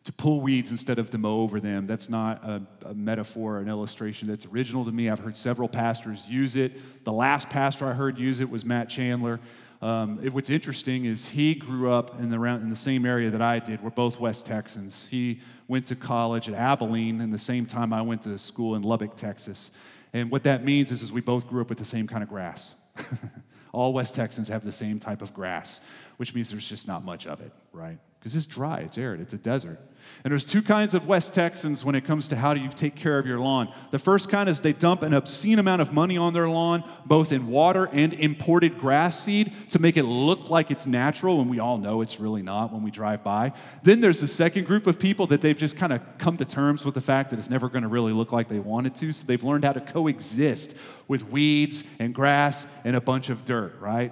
[0.05, 1.87] to pull weeds instead of to mow over them.
[1.87, 5.09] That's not a, a, metaphor or an illustration that's original to me.
[5.09, 7.03] I've heard several pastors use it.
[7.03, 9.39] The last pastor I heard use it was Matt Chandler.
[9.81, 13.41] Um, it, what's interesting is he grew up in the, in the same area that
[13.41, 13.81] I did.
[13.81, 15.07] We're both West Texans.
[15.09, 18.83] He went to college at Abilene in the same time I went to school in
[18.83, 19.71] Lubbock, Texas.
[20.13, 22.29] And what that means is, is we both grew up with the same kind of
[22.29, 22.75] grass.
[23.75, 25.81] All West Texans have the same type of grass,
[26.15, 27.97] which means there's just not much of it, right?
[28.25, 29.79] Because it's dry, it's arid, it's a desert.
[30.23, 32.95] And there's two kinds of West Texans when it comes to how do you take
[32.95, 33.71] care of your lawn.
[33.91, 37.31] The first kind is they dump an obscene amount of money on their lawn, both
[37.31, 41.59] in water and imported grass seed to make it look like it's natural, and we
[41.59, 43.53] all know it's really not when we drive by.
[43.83, 46.83] Then there's the second group of people that they've just kind of come to terms
[46.83, 49.23] with the fact that it's never going to really look like they wanted to, so
[49.27, 50.75] they've learned how to coexist
[51.07, 54.11] with weeds and grass and a bunch of dirt, right?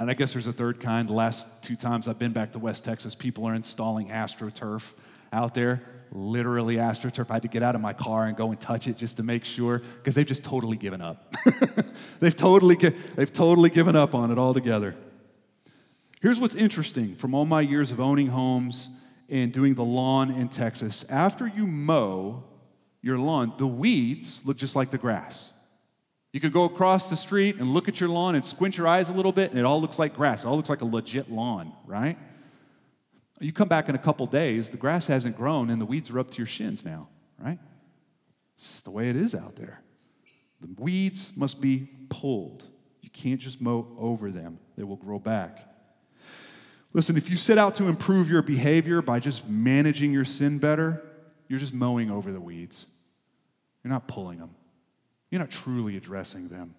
[0.00, 1.06] And I guess there's a third kind.
[1.06, 4.94] The last two times I've been back to West Texas, people are installing AstroTurf
[5.30, 5.82] out there.
[6.10, 7.30] Literally AstroTurf.
[7.30, 9.22] I had to get out of my car and go and touch it just to
[9.22, 11.34] make sure, because they've just totally given up.
[12.18, 14.96] they've, totally, they've totally given up on it altogether.
[16.22, 18.88] Here's what's interesting from all my years of owning homes
[19.28, 21.04] and doing the lawn in Texas.
[21.10, 22.44] After you mow
[23.02, 25.52] your lawn, the weeds look just like the grass.
[26.32, 29.10] You could go across the street and look at your lawn and squint your eyes
[29.10, 30.44] a little bit, and it all looks like grass.
[30.44, 32.16] It all looks like a legit lawn, right?
[33.40, 36.18] You come back in a couple days, the grass hasn't grown, and the weeds are
[36.18, 37.08] up to your shins now,
[37.38, 37.58] right?
[38.56, 39.82] It's just the way it is out there.
[40.60, 42.64] The weeds must be pulled.
[43.00, 45.66] You can't just mow over them, they will grow back.
[46.92, 51.02] Listen, if you set out to improve your behavior by just managing your sin better,
[51.48, 52.86] you're just mowing over the weeds.
[53.82, 54.50] You're not pulling them.
[55.30, 56.74] You're not truly addressing them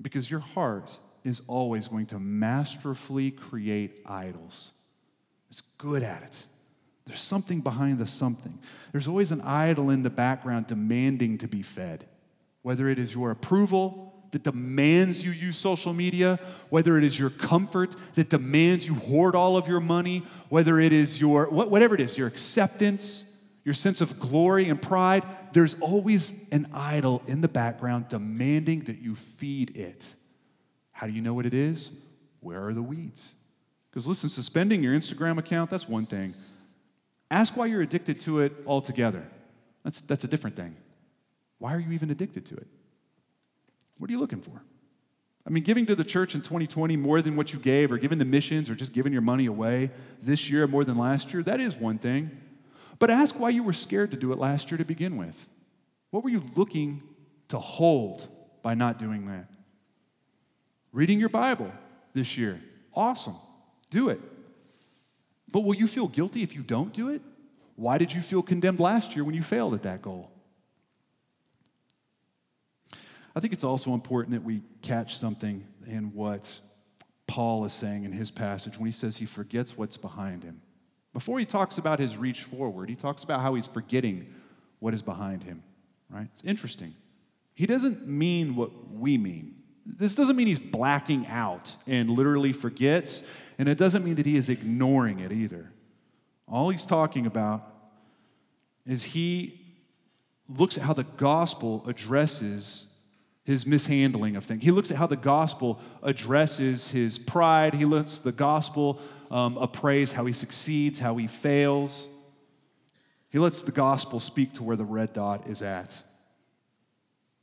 [0.00, 4.72] because your heart is always going to masterfully create idols.
[5.50, 6.46] It's good at it.
[7.06, 8.58] There's something behind the something.
[8.92, 12.06] There's always an idol in the background demanding to be fed,
[12.62, 16.38] whether it is your approval that demands you use social media,
[16.70, 20.92] whether it is your comfort that demands you hoard all of your money, whether it
[20.92, 23.24] is your, whatever it is, your acceptance,
[23.64, 28.98] your sense of glory and pride, there's always an idol in the background demanding that
[28.98, 30.14] you feed it.
[30.90, 31.90] How do you know what it is?
[32.40, 33.34] Where are the weeds?
[33.90, 36.34] Because listen, suspending your Instagram account, that's one thing.
[37.30, 39.26] Ask why you're addicted to it altogether.
[39.84, 40.76] That's, that's a different thing.
[41.58, 42.66] Why are you even addicted to it?
[43.98, 44.62] What are you looking for?
[45.46, 48.18] I mean, giving to the church in 2020 more than what you gave, or giving
[48.18, 49.90] to missions, or just giving your money away
[50.20, 52.30] this year more than last year, that is one thing.
[53.02, 55.48] But ask why you were scared to do it last year to begin with.
[56.10, 57.02] What were you looking
[57.48, 58.28] to hold
[58.62, 59.50] by not doing that?
[60.92, 61.72] Reading your Bible
[62.14, 62.60] this year,
[62.94, 63.34] awesome,
[63.90, 64.20] do it.
[65.50, 67.22] But will you feel guilty if you don't do it?
[67.74, 70.30] Why did you feel condemned last year when you failed at that goal?
[73.34, 76.60] I think it's also important that we catch something in what
[77.26, 80.60] Paul is saying in his passage when he says he forgets what's behind him.
[81.12, 84.32] Before he talks about his reach forward, he talks about how he's forgetting
[84.78, 85.62] what is behind him,
[86.08, 86.28] right?
[86.32, 86.94] It's interesting.
[87.54, 89.56] He doesn't mean what we mean.
[89.84, 93.22] This doesn't mean he's blacking out and literally forgets,
[93.58, 95.72] and it doesn't mean that he is ignoring it either.
[96.48, 97.68] All he's talking about
[98.86, 99.60] is he
[100.48, 102.86] looks at how the gospel addresses
[103.44, 104.62] his mishandling of things.
[104.62, 107.74] He looks at how the gospel addresses his pride.
[107.74, 109.00] He lets the gospel
[109.32, 112.06] um, appraise how he succeeds, how he fails.
[113.30, 116.02] He lets the gospel speak to where the red dot is at.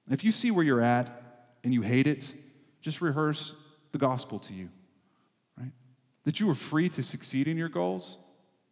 [0.08, 1.10] If you see where you're at
[1.64, 2.34] and you hate it,
[2.82, 3.54] just rehearse
[3.92, 4.70] the gospel to you,
[5.58, 5.72] right?
[6.24, 8.18] That you are free to succeed in your goals.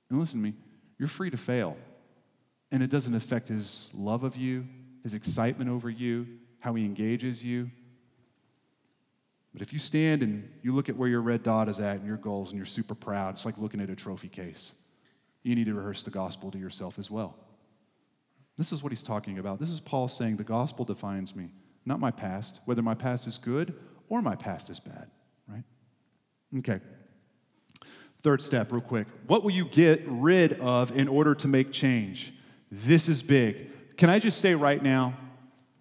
[0.10, 0.54] And listen to me,
[1.00, 1.76] you're free to fail.
[2.72, 4.68] And it doesn't affect his love of you,
[5.02, 6.28] his excitement over you,
[6.60, 7.72] how he engages you.
[9.54, 12.06] But if you stand and you look at where your red dot is at and
[12.06, 14.74] your goals and you're super proud, it's like looking at a trophy case.
[15.44, 17.36] You need to rehearse the gospel to yourself as well.
[18.58, 19.60] This is what he's talking about.
[19.60, 21.52] This is Paul saying the gospel defines me,
[21.86, 23.74] not my past, whether my past is good
[24.10, 25.10] or my past is bad,
[25.48, 25.64] right?
[26.58, 26.80] Okay.
[28.24, 29.08] Third step, real quick.
[29.28, 32.34] What will you get rid of in order to make change?
[32.72, 33.96] This is big.
[33.96, 35.18] Can I just say right now,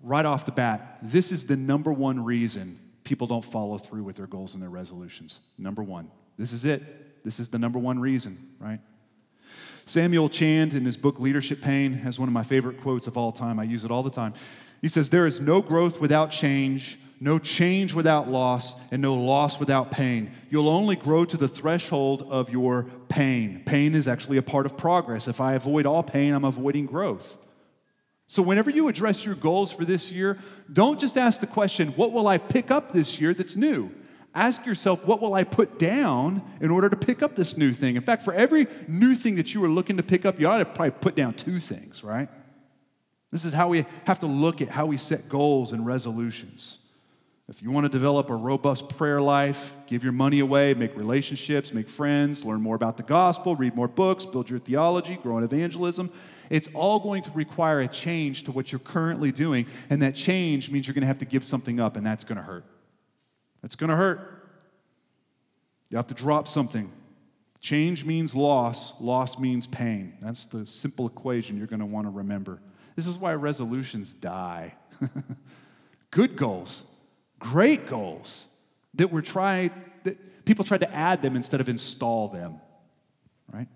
[0.02, 4.16] right off the bat, this is the number one reason people don't follow through with
[4.16, 5.40] their goals and their resolutions.
[5.56, 6.10] Number one.
[6.36, 7.24] This is it.
[7.24, 8.80] This is the number one reason, right?
[9.86, 13.32] Samuel Chand, in his book Leadership Pain, has one of my favorite quotes of all
[13.32, 13.58] time.
[13.58, 14.34] I use it all the time.
[14.82, 19.58] He says, There is no growth without change, no change without loss, and no loss
[19.58, 20.32] without pain.
[20.50, 23.62] You'll only grow to the threshold of your pain.
[23.64, 25.28] Pain is actually a part of progress.
[25.28, 27.38] If I avoid all pain, I'm avoiding growth.
[28.28, 30.38] So, whenever you address your goals for this year,
[30.72, 33.90] don't just ask the question, What will I pick up this year that's new?
[34.34, 37.94] Ask yourself, What will I put down in order to pick up this new thing?
[37.94, 40.58] In fact, for every new thing that you are looking to pick up, you ought
[40.58, 42.28] to probably put down two things, right?
[43.30, 46.78] This is how we have to look at how we set goals and resolutions.
[47.48, 51.72] If you want to develop a robust prayer life, give your money away, make relationships,
[51.72, 55.44] make friends, learn more about the gospel, read more books, build your theology, grow in
[55.44, 56.10] evangelism,
[56.50, 59.66] it's all going to require a change to what you're currently doing.
[59.90, 62.36] And that change means you're going to have to give something up, and that's going
[62.36, 62.64] to hurt.
[63.62, 64.48] That's going to hurt.
[65.88, 66.90] You have to drop something.
[67.60, 70.14] Change means loss, loss means pain.
[70.20, 72.60] That's the simple equation you're going to want to remember.
[72.96, 74.74] This is why resolutions die.
[76.10, 76.86] Good goals
[77.38, 78.46] great goals
[78.94, 79.72] that were tried,
[80.04, 82.60] that people tried to add them instead of install them,
[83.52, 83.68] right?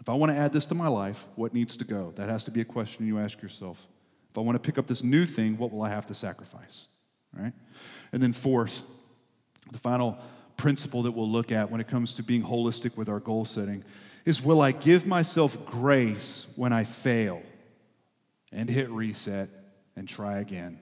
[0.00, 2.12] If I want to add this to my life, what needs to go?
[2.16, 3.86] That has to be a question you ask yourself.
[4.30, 6.88] If I want to pick up this new thing, what will I have to sacrifice?
[7.32, 7.52] Right?
[8.12, 8.82] And then, fourth,
[9.72, 10.18] the final
[10.56, 13.82] principle that we'll look at when it comes to being holistic with our goal setting
[14.24, 17.42] is will I give myself grace when I fail
[18.52, 19.48] and hit reset
[19.96, 20.80] and try again?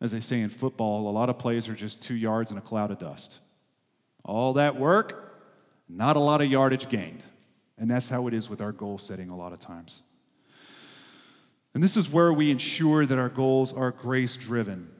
[0.00, 2.60] As they say in football, a lot of plays are just two yards in a
[2.60, 3.40] cloud of dust.
[4.24, 5.42] All that work,
[5.88, 7.22] not a lot of yardage gained.
[7.76, 10.02] And that's how it is with our goal setting a lot of times.
[11.74, 14.90] And this is where we ensure that our goals are grace driven.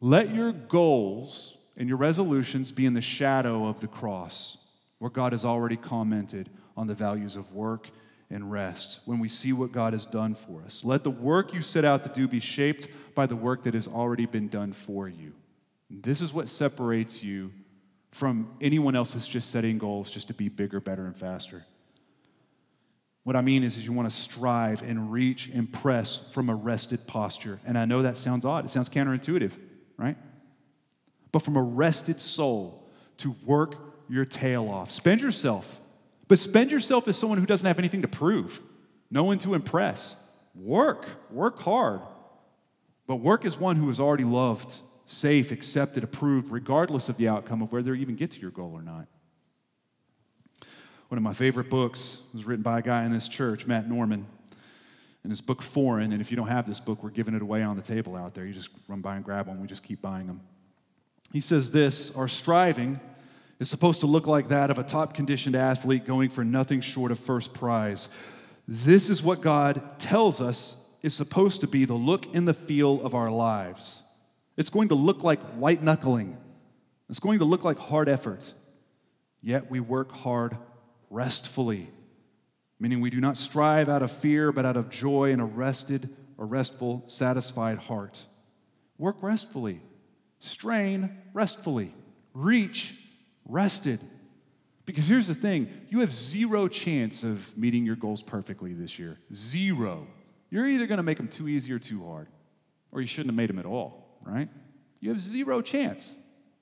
[0.00, 4.58] Let your goals and your resolutions be in the shadow of the cross,
[4.98, 7.90] where God has already commented on the values of work
[8.30, 10.84] and rest when we see what God has done for us.
[10.84, 13.86] Let the work you set out to do be shaped by the work that has
[13.86, 15.32] already been done for you.
[15.88, 17.52] This is what separates you
[18.10, 21.64] from anyone else that's just setting goals just to be bigger, better, and faster.
[23.22, 26.54] What I mean is, is you want to strive and reach and press from a
[26.54, 27.58] rested posture.
[27.66, 28.64] And I know that sounds odd.
[28.64, 29.52] It sounds counterintuitive,
[29.96, 30.16] right?
[31.32, 33.76] But from a rested soul to work
[34.08, 34.90] your tail off.
[34.90, 35.80] Spend yourself.
[36.28, 38.60] But spend yourself as someone who doesn't have anything to prove,
[39.10, 40.16] no one to impress.
[40.54, 41.06] Work.
[41.30, 42.00] Work hard.
[43.06, 44.74] But work as one who is already loved
[45.06, 48.72] safe, accepted, approved, regardless of the outcome of whether you even get to your goal
[48.74, 49.06] or not.
[51.08, 54.26] One of my favorite books was written by a guy in this church, Matt Norman.
[55.22, 57.62] In his book Foreign, and if you don't have this book, we're giving it away
[57.62, 58.46] on the table out there.
[58.46, 60.40] You just run by and grab one, we just keep buying them.
[61.32, 63.00] He says this Our striving
[63.58, 67.10] is supposed to look like that of a top conditioned athlete going for nothing short
[67.10, 68.08] of first prize.
[68.68, 73.00] This is what God tells us is supposed to be the look and the feel
[73.02, 74.02] of our lives.
[74.56, 76.36] It's going to look like white knuckling.
[77.08, 78.52] It's going to look like hard effort.
[79.40, 80.56] Yet we work hard
[81.10, 81.88] restfully,
[82.80, 86.08] meaning we do not strive out of fear, but out of joy and a rested,
[86.38, 88.26] a restful, satisfied heart.
[88.98, 89.80] Work restfully,
[90.40, 91.94] strain restfully,
[92.34, 92.96] reach
[93.46, 94.00] rested.
[94.84, 99.18] Because here's the thing you have zero chance of meeting your goals perfectly this year.
[99.32, 100.06] Zero.
[100.50, 102.28] You're either going to make them too easy or too hard,
[102.92, 104.48] or you shouldn't have made them at all right?
[105.00, 106.16] You have zero chance.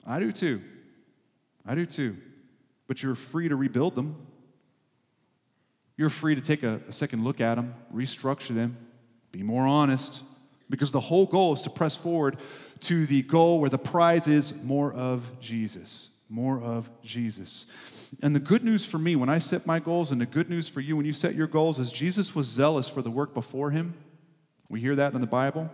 [0.07, 0.63] I do too.
[1.67, 2.17] I do too.
[2.87, 4.27] But you're free to rebuild them.
[5.97, 8.77] You're free to take a, a, second look at them, restructure them,
[9.31, 10.23] be more honest,
[10.69, 12.39] because the whole goal is to press forward
[12.81, 16.11] to the goal where the prize is more of Jesus.
[16.35, 17.65] More of Jesus.
[18.21, 20.69] And the good news for me when I set my goals, and the good news
[20.69, 23.71] for you when you set your goals, is Jesus was zealous for the work before
[23.71, 23.95] him.
[24.69, 25.71] We hear that in the Bible.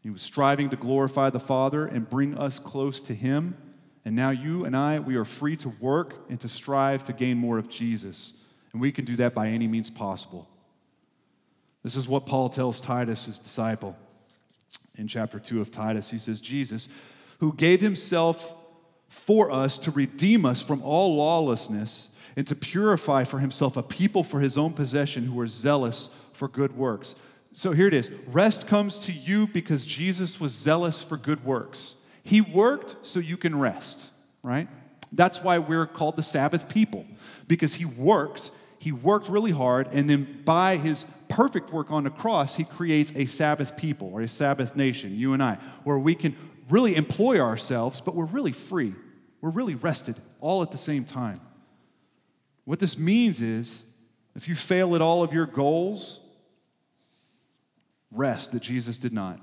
[0.00, 3.56] He was striving to glorify the Father and bring us close to Him.
[4.04, 7.36] And now you and I, we are free to work and to strive to gain
[7.36, 8.34] more of Jesus.
[8.72, 10.48] And we can do that by any means possible.
[11.82, 13.96] This is what Paul tells Titus, his disciple,
[14.96, 16.08] in chapter 2 of Titus.
[16.08, 16.88] He says, Jesus,
[17.40, 18.56] who gave himself
[19.12, 24.24] for us to redeem us from all lawlessness and to purify for himself a people
[24.24, 27.14] for his own possession who are zealous for good works.
[27.52, 31.96] So here it is rest comes to you because Jesus was zealous for good works.
[32.24, 34.10] He worked so you can rest,
[34.42, 34.66] right?
[35.12, 37.04] That's why we're called the Sabbath people,
[37.46, 38.50] because he works.
[38.78, 43.12] He worked really hard, and then by his perfect work on the cross, he creates
[43.14, 46.34] a Sabbath people or a Sabbath nation, you and I, where we can
[46.70, 48.94] really employ ourselves, but we're really free.
[49.42, 51.40] We're really rested all at the same time.
[52.64, 53.82] What this means is
[54.34, 56.20] if you fail at all of your goals,
[58.10, 59.40] rest that Jesus did not.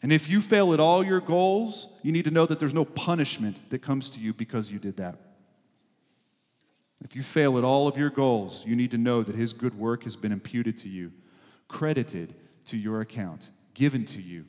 [0.00, 2.84] And if you fail at all your goals, you need to know that there's no
[2.84, 5.18] punishment that comes to you because you did that.
[7.04, 9.76] If you fail at all of your goals, you need to know that His good
[9.76, 11.12] work has been imputed to you,
[11.66, 12.34] credited
[12.66, 14.44] to your account, given to you.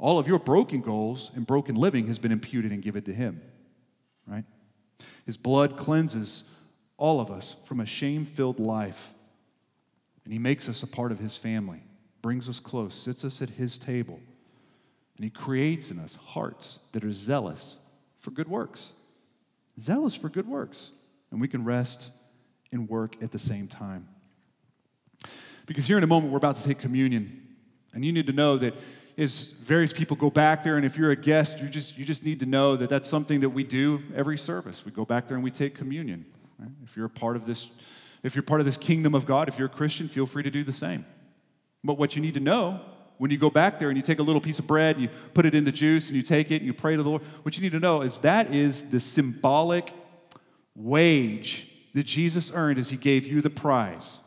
[0.00, 3.42] All of your broken goals and broken living has been imputed and given to Him,
[4.26, 4.44] right?
[5.26, 6.44] His blood cleanses
[6.96, 9.12] all of us from a shame filled life
[10.24, 11.82] and He makes us a part of His family,
[12.22, 14.20] brings us close, sits us at His table.
[15.16, 17.78] And He creates in us hearts that are zealous
[18.20, 18.92] for good works.
[19.78, 20.92] Zealous for good works.
[21.30, 22.10] And we can rest
[22.72, 24.08] and work at the same time.
[25.66, 27.48] Because here in a moment, we're about to take communion.
[27.92, 28.74] And you need to know that
[29.20, 32.24] as various people go back there, and if you're a guest, you just, you just
[32.24, 34.84] need to know that that's something that we do every service.
[34.84, 36.24] We go back there and we take communion.
[36.58, 36.70] Right?
[36.84, 37.68] If you're a part of this
[38.22, 40.50] if you're part of this kingdom of God, if you're a Christian, feel free to
[40.50, 41.06] do the same.
[41.82, 42.80] But what you need to know
[43.18, 45.10] when you go back there and you take a little piece of bread, and you
[45.34, 47.22] put it in the juice, and you take it and you pray to the Lord,
[47.42, 49.92] what you need to know is that is the symbolic
[50.74, 54.18] wage that Jesus earned as he gave you the prize.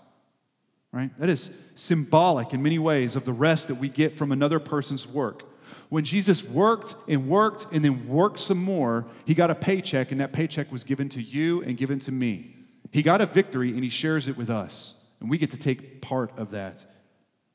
[0.93, 1.09] Right?
[1.19, 5.07] That is symbolic in many ways of the rest that we get from another person's
[5.07, 5.43] work.
[5.89, 10.21] When Jesus worked and worked and then worked some more, he got a paycheck, and
[10.21, 12.55] that paycheck was given to you and given to me.
[12.91, 15.99] He got a victory and he shares it with us, and we get to take
[15.99, 16.85] part of that.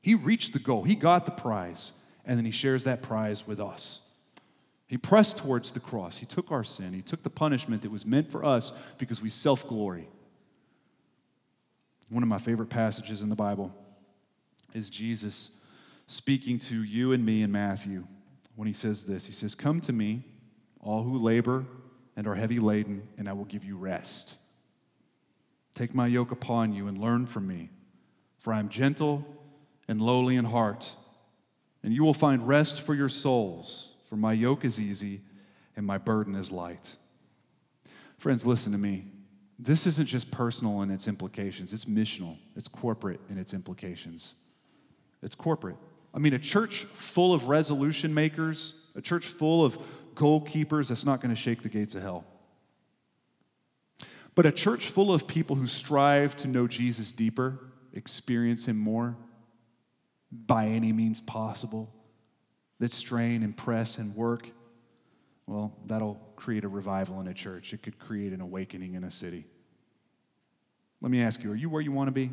[0.02, 1.92] He reached the goal, he got the prize,
[2.24, 4.02] and then he shares that prize with us.
[4.88, 6.16] He pressed towards the cross.
[6.16, 6.94] He took our sin.
[6.94, 10.08] He took the punishment that was meant for us because we self glory.
[12.08, 13.74] One of my favorite passages in the Bible
[14.72, 15.50] is Jesus
[16.06, 18.06] speaking to you and me in Matthew
[18.56, 20.24] when he says this He says, Come to me,
[20.80, 21.64] all who labor
[22.16, 24.36] and are heavy laden, and I will give you rest.
[25.74, 27.70] Take my yoke upon you and learn from me,
[28.38, 29.24] for I am gentle
[29.86, 30.96] and lowly in heart,
[31.82, 35.20] and you will find rest for your souls, for my yoke is easy
[35.76, 36.96] and my burden is light.
[38.18, 39.06] Friends, listen to me.
[39.58, 44.34] This isn't just personal in its implications, it's missional, it's corporate in its implications.
[45.22, 45.76] It's corporate.
[46.14, 49.78] I mean, a church full of resolution makers, a church full of
[50.14, 52.24] goalkeepers, that's not going to shake the gates of hell.
[54.34, 57.58] But a church full of people who strive to know Jesus deeper,
[57.92, 59.16] experience Him more
[60.30, 61.92] by any means possible,
[62.78, 64.48] that strain and press and work,
[65.48, 67.72] well, that'll create a revival in a church.
[67.72, 69.46] It could create an awakening in a city.
[71.00, 72.26] Let me ask you are you where you want to be?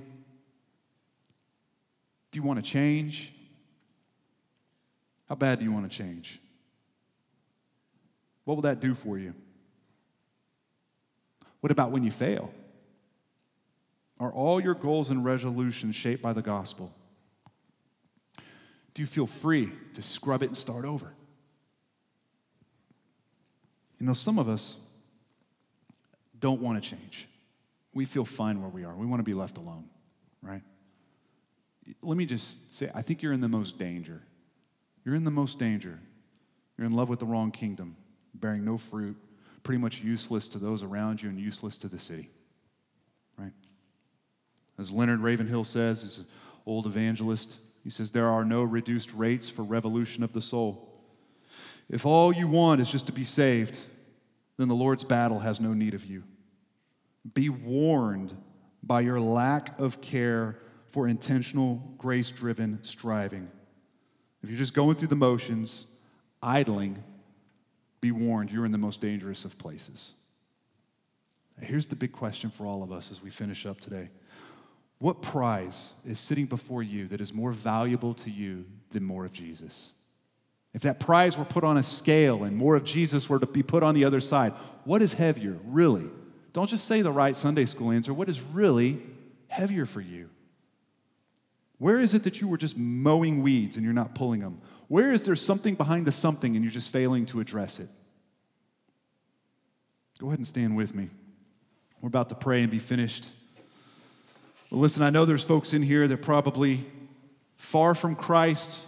[2.32, 3.32] Do you want to change?
[5.30, 6.42] How bad do you want to change?
[8.44, 9.34] What will that do for you?
[11.62, 12.52] What about when you fail?
[14.20, 16.94] Are all your goals and resolutions shaped by the gospel?
[18.94, 21.15] Do you feel free to scrub it and start over?
[24.00, 24.78] You know, some of us
[26.40, 27.28] don't want to change.
[27.94, 28.94] We feel fine where we are.
[28.94, 29.86] We want to be left alone,
[30.42, 30.62] right?
[32.02, 34.22] Let me just say, I think you're in the most danger.
[35.04, 36.00] You're in the most danger.
[36.78, 37.96] You're in love with the wrong kingdom,
[38.34, 39.16] bearing no fruit,
[39.64, 42.30] pretty much useless to those around you and useless to the city.
[43.38, 43.54] Right?
[44.78, 46.26] As Leonard Ravenhill says, he's an
[46.66, 50.95] old evangelist, he says, There are no reduced rates for revolution of the soul.
[51.90, 53.80] If all you want is just to be saved,
[54.58, 56.24] then the Lord's battle has no need of you.
[57.34, 58.36] Be warned
[58.82, 63.50] by your lack of care for intentional, grace driven striving.
[64.42, 65.86] If you're just going through the motions,
[66.42, 67.04] idling,
[68.00, 70.14] be warned, you're in the most dangerous of places.
[71.60, 74.10] Here's the big question for all of us as we finish up today
[75.00, 79.34] What prize is sitting before you that is more valuable to you than more of
[79.34, 79.92] Jesus?
[80.76, 83.64] If that prize were put on a scale and more of Jesus were to be
[83.64, 84.52] put on the other side,
[84.84, 86.04] what is heavier, really?
[86.52, 88.14] Don't just say the right Sunday school answer.
[88.14, 89.02] What is really
[89.48, 90.30] heavier for you?
[91.78, 94.60] Where is it that you were just mowing weeds and you're not pulling them?
[94.90, 97.88] Where is there something behind the something and you're just failing to address it?
[100.20, 101.10] Go ahead and stand with me.
[102.02, 103.30] We're about to pray and be finished.
[104.70, 106.84] Well, listen, I know there's folks in here that probably
[107.56, 108.88] far from Christ.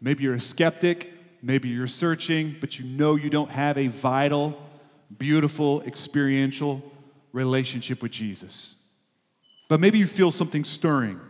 [0.00, 4.60] Maybe you're a skeptic, maybe you're searching, but you know you don't have a vital,
[5.18, 6.82] beautiful, experiential
[7.32, 8.74] relationship with Jesus.
[9.68, 11.20] But maybe you feel something stirring.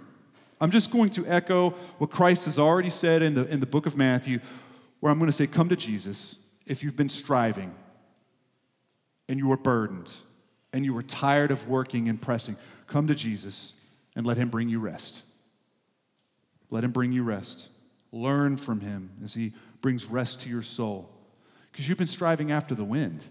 [0.61, 3.87] I'm just going to echo what Christ has already said in the, in the book
[3.87, 4.41] of Matthew,
[5.01, 6.37] where I'm going to say, Come to Jesus
[6.67, 7.75] if you've been striving
[9.29, 10.13] and you are burdened
[10.73, 12.57] and you are tired of working and pressing.
[12.87, 13.73] Come to Jesus
[14.17, 15.23] and let him bring you rest.
[16.71, 17.69] Let him bring you rest.
[18.15, 21.11] Learn from him as he brings rest to your soul.
[21.73, 23.27] Because you've been striving after the wind.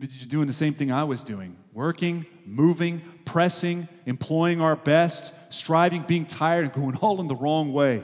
[0.00, 6.02] You're doing the same thing I was doing working, moving, pressing, employing our best, striving,
[6.02, 8.02] being tired, and going all in the wrong way.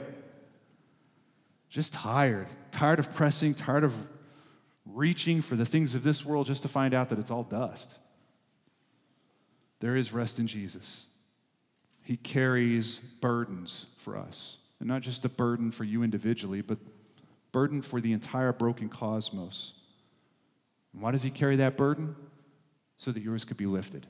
[1.67, 2.47] Just tired.
[2.69, 3.95] Tired of pressing, tired of
[4.85, 7.97] reaching for the things of this world just to find out that it's all dust.
[9.79, 11.07] There is rest in Jesus.
[12.03, 16.79] He carries burdens for us, and not just a burden for you individually, but
[17.51, 19.73] burden for the entire broken cosmos.
[20.91, 22.15] And why does he carry that burden?
[22.97, 24.07] So that yours could be lifted.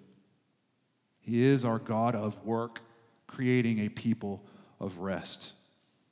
[1.19, 2.82] He is our God of work,
[3.28, 4.43] creating a people
[4.80, 5.53] of rest.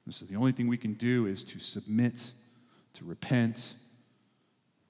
[0.06, 2.32] And so the only thing we can do is to submit,
[2.94, 3.74] to repent,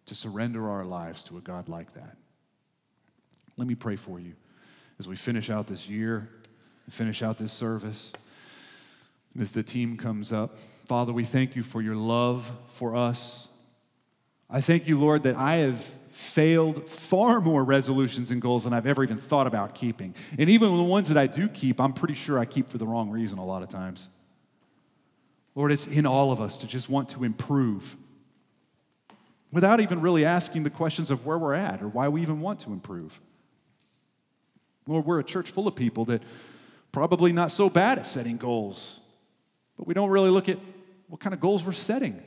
[0.07, 2.17] to surrender our lives to a God like that.
[3.55, 4.33] Let me pray for you
[4.99, 6.29] as we finish out this year,
[6.85, 8.11] and finish out this service,
[9.37, 10.57] as the team comes up.
[10.85, 13.47] Father, we thank you for your love for us.
[14.49, 18.87] I thank you, Lord, that I have failed far more resolutions and goals than I've
[18.87, 20.15] ever even thought about keeping.
[20.37, 22.87] And even the ones that I do keep, I'm pretty sure I keep for the
[22.87, 24.09] wrong reason a lot of times.
[25.55, 27.95] Lord, it's in all of us to just want to improve
[29.51, 32.59] without even really asking the questions of where we're at or why we even want
[32.61, 33.19] to improve.
[34.87, 36.21] Lord, we're a church full of people that
[36.91, 38.99] probably not so bad at setting goals,
[39.79, 40.59] but we don't really look at
[41.07, 42.21] what kind of goals we're setting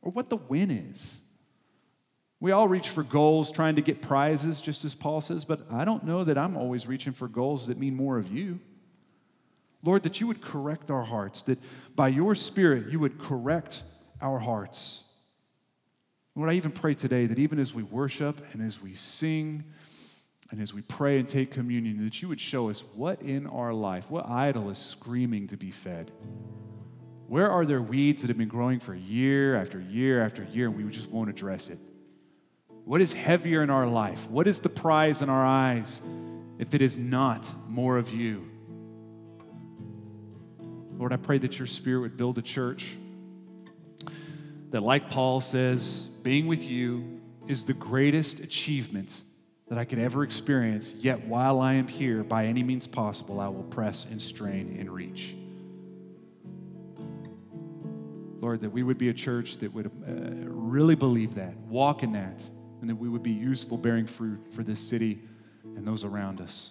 [0.00, 1.20] or what the win is.
[2.40, 5.84] We all reach for goals trying to get prizes, just as Paul says, but I
[5.84, 8.60] don't know that I'm always reaching for goals that mean more of you.
[9.82, 11.58] Lord, that you would correct our hearts, that
[11.94, 13.82] by your Spirit you would correct
[14.22, 15.04] our hearts.
[16.34, 19.64] Lord, I even pray today that even as we worship and as we sing,
[20.50, 23.72] And as we pray and take communion, that you would show us what in our
[23.72, 26.12] life, what idol is screaming to be fed.
[27.28, 30.76] Where are there weeds that have been growing for year after year after year and
[30.76, 31.78] we just won't address it?
[32.84, 34.30] What is heavier in our life?
[34.30, 36.00] What is the prize in our eyes
[36.58, 38.48] if it is not more of you?
[40.96, 42.96] Lord, I pray that your spirit would build a church
[44.70, 49.22] that, like Paul says, being with you is the greatest achievement
[49.68, 50.94] that I could ever experience.
[50.94, 54.90] Yet, while I am here, by any means possible, I will press and strain and
[54.90, 55.34] reach.
[58.46, 59.90] Lord, that we would be a church that would uh,
[60.48, 62.48] really believe that, walk in that,
[62.80, 65.20] and that we would be useful bearing fruit for this city
[65.64, 66.70] and those around us.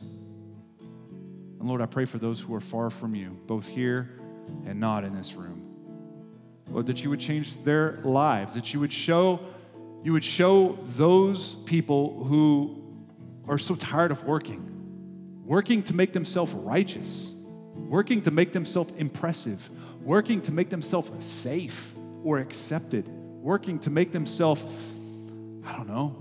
[0.80, 4.09] And Lord, I pray for those who are far from you, both here
[4.65, 5.63] and not in this room.
[6.69, 9.41] Lord, that you would change their lives, that you would show
[10.01, 12.82] you would show those people who
[13.49, 17.34] are so tired of working, working to make themselves righteous,
[17.76, 19.69] working to make themselves impressive,
[20.06, 21.93] working to make themselves safe
[22.24, 24.64] or accepted, working to make themselves,
[25.66, 26.16] I don't know,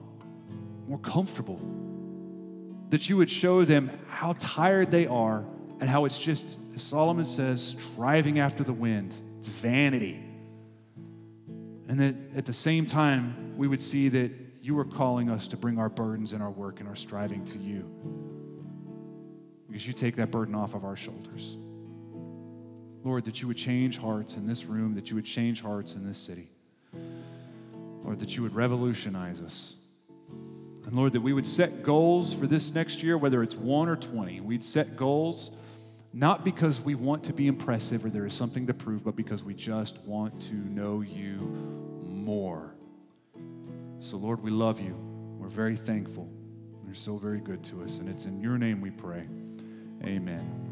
[0.88, 1.60] more comfortable.
[2.88, 5.44] That you would show them how tired they are
[5.80, 9.14] and how it's just, as Solomon says, striving after the wind.
[9.38, 10.22] It's vanity.
[11.86, 14.32] And that at the same time, we would see that
[14.62, 17.58] you are calling us to bring our burdens and our work and our striving to
[17.58, 17.84] you.
[19.66, 21.58] Because you take that burden off of our shoulders.
[23.04, 26.06] Lord, that you would change hearts in this room, that you would change hearts in
[26.06, 26.48] this city.
[28.02, 29.74] Lord, that you would revolutionize us.
[30.86, 33.96] And Lord, that we would set goals for this next year, whether it's one or
[33.96, 34.40] 20.
[34.40, 35.52] We'd set goals
[36.12, 39.42] not because we want to be impressive or there is something to prove, but because
[39.42, 41.38] we just want to know you
[42.06, 42.74] more.
[44.00, 44.94] So, Lord, we love you.
[45.38, 46.30] We're very thankful.
[46.86, 47.98] You're so very good to us.
[47.98, 49.26] And it's in your name we pray.
[50.04, 50.63] Amen.